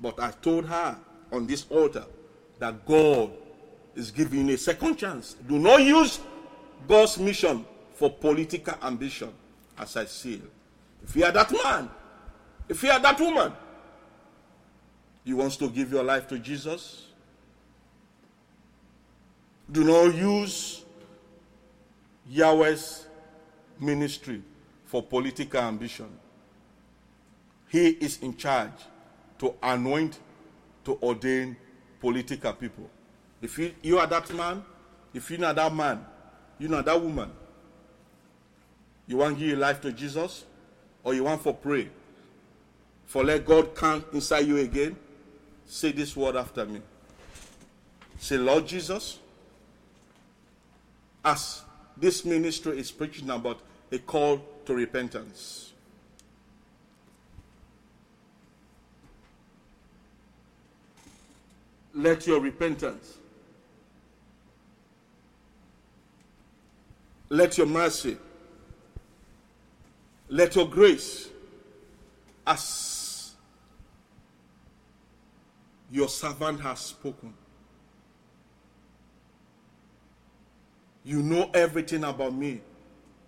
[0.00, 0.96] But I told her
[1.32, 2.04] on this altar
[2.58, 3.30] that God
[3.94, 5.34] is giving a second chance.
[5.48, 6.20] Do not use
[6.88, 7.64] God's mission
[7.94, 9.30] for political ambition,
[9.78, 10.50] as I see it.
[11.02, 11.90] If you are that man,
[12.68, 13.52] if you are that woman,
[15.24, 17.08] you want to give your life to Jesus,
[19.70, 20.84] do not use
[22.28, 23.06] Yahweh's
[23.78, 24.42] ministry
[24.86, 26.08] for political ambition.
[27.68, 28.72] He is in charge
[29.38, 30.18] to anoint,
[30.84, 31.56] to ordain
[32.00, 32.90] political people.
[33.40, 34.64] If you, you are that man,
[35.14, 36.04] if you are that man,
[36.58, 37.30] you are that woman,
[39.06, 40.44] you want to give your life to Jesus?
[41.02, 41.88] Or you want for pray?
[43.06, 44.96] For let God come inside you again?
[45.66, 46.80] Say this word after me.
[48.18, 49.18] Say, Lord Jesus,
[51.24, 51.62] as
[51.96, 53.60] this ministry is preaching about
[53.92, 55.72] a call to repentance.
[61.92, 63.18] Let your repentance,
[67.28, 68.16] let your mercy,
[70.28, 71.28] let your grace,
[72.46, 73.34] as
[75.90, 77.34] your servant has spoken,
[81.04, 82.60] you know everything about me,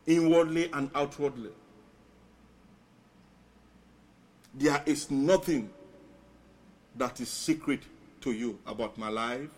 [0.07, 1.51] inwardly and outwardly.
[4.55, 5.70] There is nothing
[6.97, 7.83] that is secret
[8.20, 9.49] to you about my life.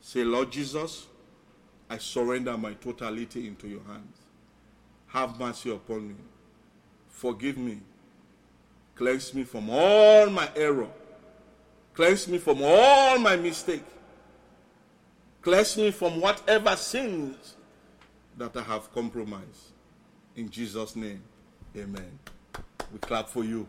[0.00, 1.06] Say, Lord Jesus,
[1.88, 4.18] I surrender my totality into your hands.
[5.06, 6.14] Have mercy upon me.
[7.08, 7.80] Forgive me.
[8.94, 10.88] Cleanse me from all my error.
[11.94, 13.84] Cleanse me from all my mistake.
[15.44, 17.54] Cleanse me from whatever sins
[18.38, 19.72] that I have compromised.
[20.34, 21.22] In Jesus' name,
[21.76, 22.18] amen.
[22.90, 23.68] We clap for you.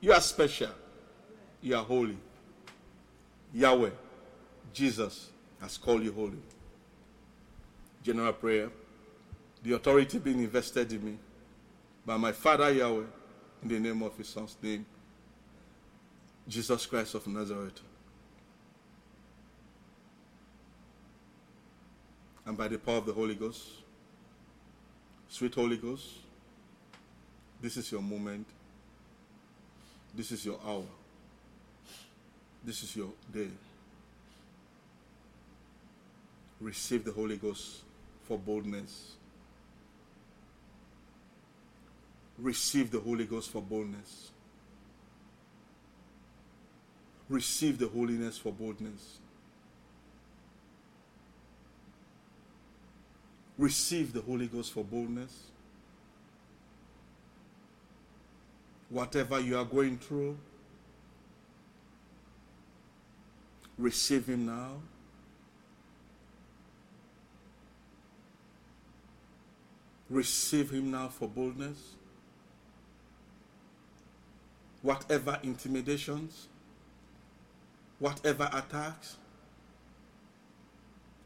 [0.00, 0.70] You are special.
[1.60, 2.16] You are holy.
[3.52, 3.90] Yahweh,
[4.72, 5.28] Jesus,
[5.60, 6.40] has called you holy.
[8.02, 8.70] General prayer
[9.62, 11.18] the authority being invested in me
[12.06, 13.04] by my Father Yahweh
[13.62, 14.86] in the name of His Son's name,
[16.48, 17.80] Jesus Christ of Nazareth.
[22.44, 23.62] And by the power of the Holy Ghost,
[25.28, 26.06] sweet Holy Ghost,
[27.60, 28.46] this is your moment.
[30.14, 30.84] This is your hour.
[32.64, 33.48] This is your day.
[36.60, 37.82] Receive the Holy Ghost
[38.26, 39.14] for boldness.
[42.42, 44.30] receive the Holy Ghost for boldness.
[47.28, 49.18] Receive the holiness for boldness.
[53.58, 55.44] Receive the Holy Ghost for boldness.
[58.88, 60.36] Whatever you are going through,
[63.78, 64.72] receive Him now.
[70.10, 71.78] Receive Him now for boldness.
[74.82, 76.48] Whatever intimidations,
[77.98, 79.16] whatever attacks,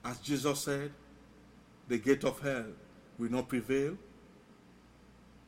[0.05, 0.93] as Jesus said,
[1.89, 2.67] the gate of hell
[3.19, 3.97] will not prevail.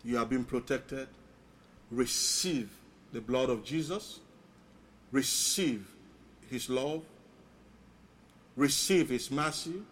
[0.05, 1.09] You have been protected.
[1.91, 2.71] Receive
[3.13, 4.21] the blood of Jesus.
[5.11, 5.87] Receive
[6.49, 7.03] his love.
[8.57, 9.83] Receive his mercy.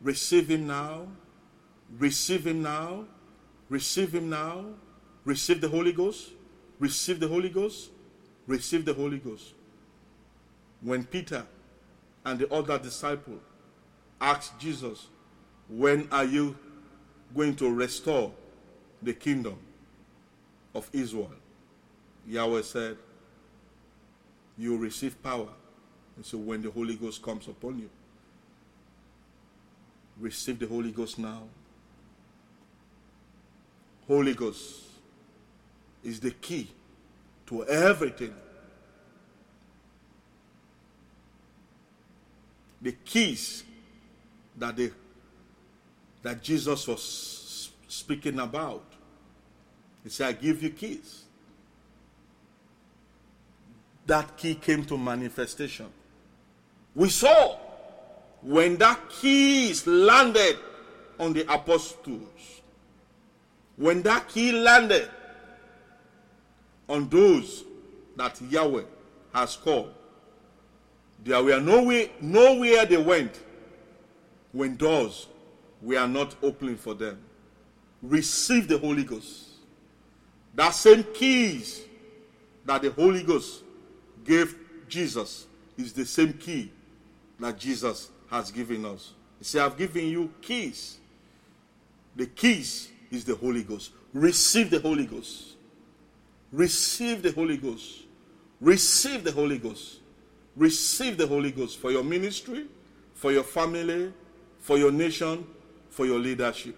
[0.00, 1.06] Receive him now.
[1.98, 3.04] Receive him now.
[3.68, 4.64] Receive him now.
[5.24, 6.30] Receive the Holy Ghost.
[6.78, 7.90] Receive the Holy Ghost.
[8.46, 9.54] Receive the Holy Ghost.
[10.80, 11.46] When Peter
[12.24, 13.38] and the other disciple
[14.20, 15.08] asked Jesus,
[15.68, 16.56] When are you
[17.34, 18.32] going to restore
[19.02, 19.56] the kingdom
[20.74, 21.32] of Israel?
[22.26, 22.96] Yahweh said,
[24.56, 25.48] You receive power.
[26.16, 27.90] And so when the Holy Ghost comes upon you,
[30.18, 31.42] receive the Holy Ghost now.
[34.06, 34.82] Holy Ghost
[36.02, 36.70] is the key
[37.46, 38.34] to everything.
[42.80, 43.64] The keys
[44.58, 44.92] that the
[46.24, 48.82] that Jesus was speaking about.
[50.02, 51.24] He said, I give you keys.
[54.06, 55.86] That key came to manifestation.
[56.94, 57.58] We saw
[58.42, 60.56] when that keys landed
[61.20, 62.62] on the apostles,
[63.76, 65.10] when that key landed
[66.88, 67.64] on those
[68.16, 68.84] that Yahweh
[69.34, 69.92] has called,
[71.22, 73.42] there were nowhere, nowhere they went
[74.52, 75.26] when doors
[75.84, 77.18] were not opening for them.
[78.02, 79.50] Receive the Holy Ghost.
[80.54, 81.82] That same keys
[82.64, 83.62] that the Holy Ghost
[84.24, 84.56] gave
[84.88, 86.72] Jesus is the same key
[87.38, 89.12] that Jesus has given us.
[89.38, 90.98] He said, I've given you keys.
[92.16, 93.92] The keys is the Holy Ghost.
[94.12, 95.56] Receive the Holy Ghost.
[96.52, 98.02] Receive the Holy Ghost.
[98.60, 99.98] Receive the Holy Ghost.
[100.56, 102.66] Receive the Holy Ghost for your ministry,
[103.14, 104.12] for your family,
[104.60, 105.44] for your nation,
[105.94, 106.76] for your leadership.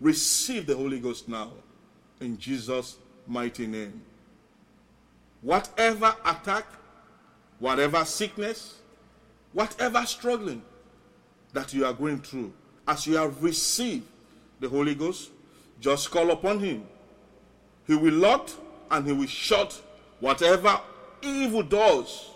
[0.00, 1.52] Receive the Holy Ghost now
[2.20, 4.02] in Jesus' mighty name.
[5.40, 6.66] Whatever attack,
[7.58, 8.78] whatever sickness,
[9.54, 10.62] whatever struggling
[11.54, 12.52] that you are going through,
[12.86, 14.06] as you have received
[14.60, 15.30] the Holy Ghost,
[15.80, 16.84] just call upon Him.
[17.86, 18.50] He will lock
[18.90, 19.80] and He will shut
[20.20, 20.78] whatever
[21.22, 22.30] evil doors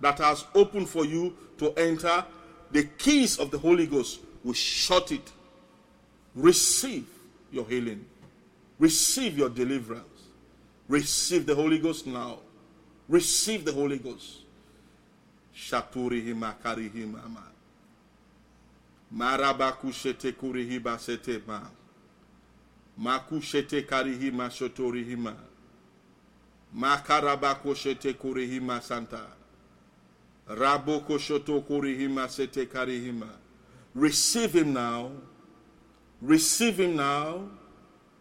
[0.00, 2.24] that has opened for you to enter
[2.72, 5.32] the keys of the Holy Ghost will shut it.
[6.34, 7.06] Receive
[7.52, 8.04] your healing.
[8.78, 10.04] Receive your deliverance.
[10.88, 12.38] Receive the Holy Ghost now.
[13.08, 14.40] Receive the Holy Ghost.
[15.56, 17.20] Shaturihima karihima.
[19.12, 21.70] Marabakushete kurihiba setema.
[22.98, 25.34] Makushete karihima shotorihima.
[26.74, 29.26] Makarabakoshete kurihima santa.
[30.48, 33.28] Raboko shoto kurihima sete karihima.
[33.94, 35.10] Receive him now.
[36.24, 37.42] Receive him now.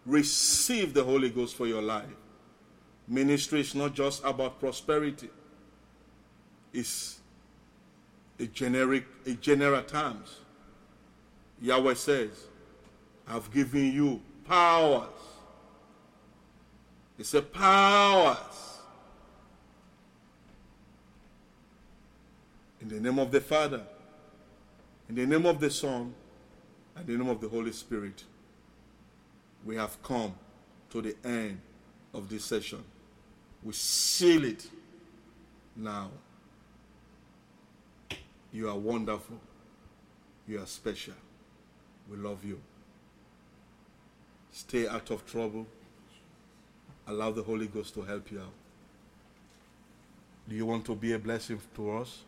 [0.05, 2.05] Receive the Holy Ghost for your life.
[3.07, 5.29] Ministry is not just about prosperity.
[6.73, 7.19] It's
[8.37, 10.39] a generic, a general terms.
[11.61, 12.43] Yahweh says,
[13.25, 15.07] I've given you powers.
[17.17, 18.37] It's a powers.
[22.81, 23.81] In the name of the Father,
[25.07, 26.13] in the name of the Son,
[26.99, 28.23] in the name of the Holy Spirit,
[29.65, 30.33] we have come
[30.91, 31.59] to the end
[32.13, 32.83] of this session.
[33.63, 34.67] We seal it
[35.75, 36.11] now.
[38.51, 39.39] You are wonderful.
[40.47, 41.15] You are special.
[42.09, 42.59] We love you.
[44.51, 45.65] Stay out of trouble.
[47.07, 48.53] Allow the Holy Ghost to help you out.
[50.47, 52.19] Do you want to be a blessing to us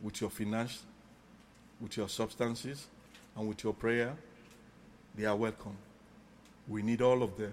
[0.00, 0.84] with your finance,
[1.80, 2.86] with your substances,
[3.36, 4.14] and with your prayer?
[5.14, 5.76] They are welcome.
[6.68, 7.52] We need all of them.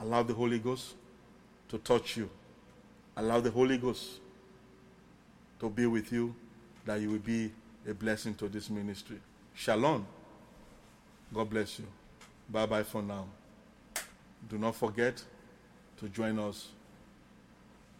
[0.00, 0.94] Allow the Holy Ghost
[1.68, 2.30] to touch you.
[3.16, 4.20] Allow the Holy Ghost
[5.60, 6.34] to be with you,
[6.84, 7.50] that you will be
[7.88, 9.18] a blessing to this ministry.
[9.54, 10.06] Shalom.
[11.32, 11.86] God bless you.
[12.48, 13.26] Bye bye for now.
[14.48, 15.22] Do not forget
[15.98, 16.68] to join us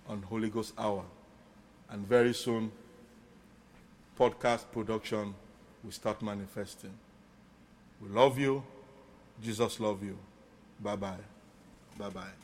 [0.09, 1.03] on Holy Ghost Hour.
[1.89, 2.71] And very soon,
[4.19, 5.35] podcast production
[5.87, 6.93] will start manifesting.
[8.03, 8.65] We love you.
[9.41, 10.19] Jesus love you.
[10.81, 11.25] Bye bye.
[11.97, 12.37] Bye bye.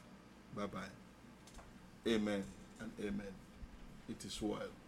[0.57, 0.93] Bye bye.
[2.07, 2.45] Amen
[2.81, 3.35] and amen.
[4.09, 4.82] It is well.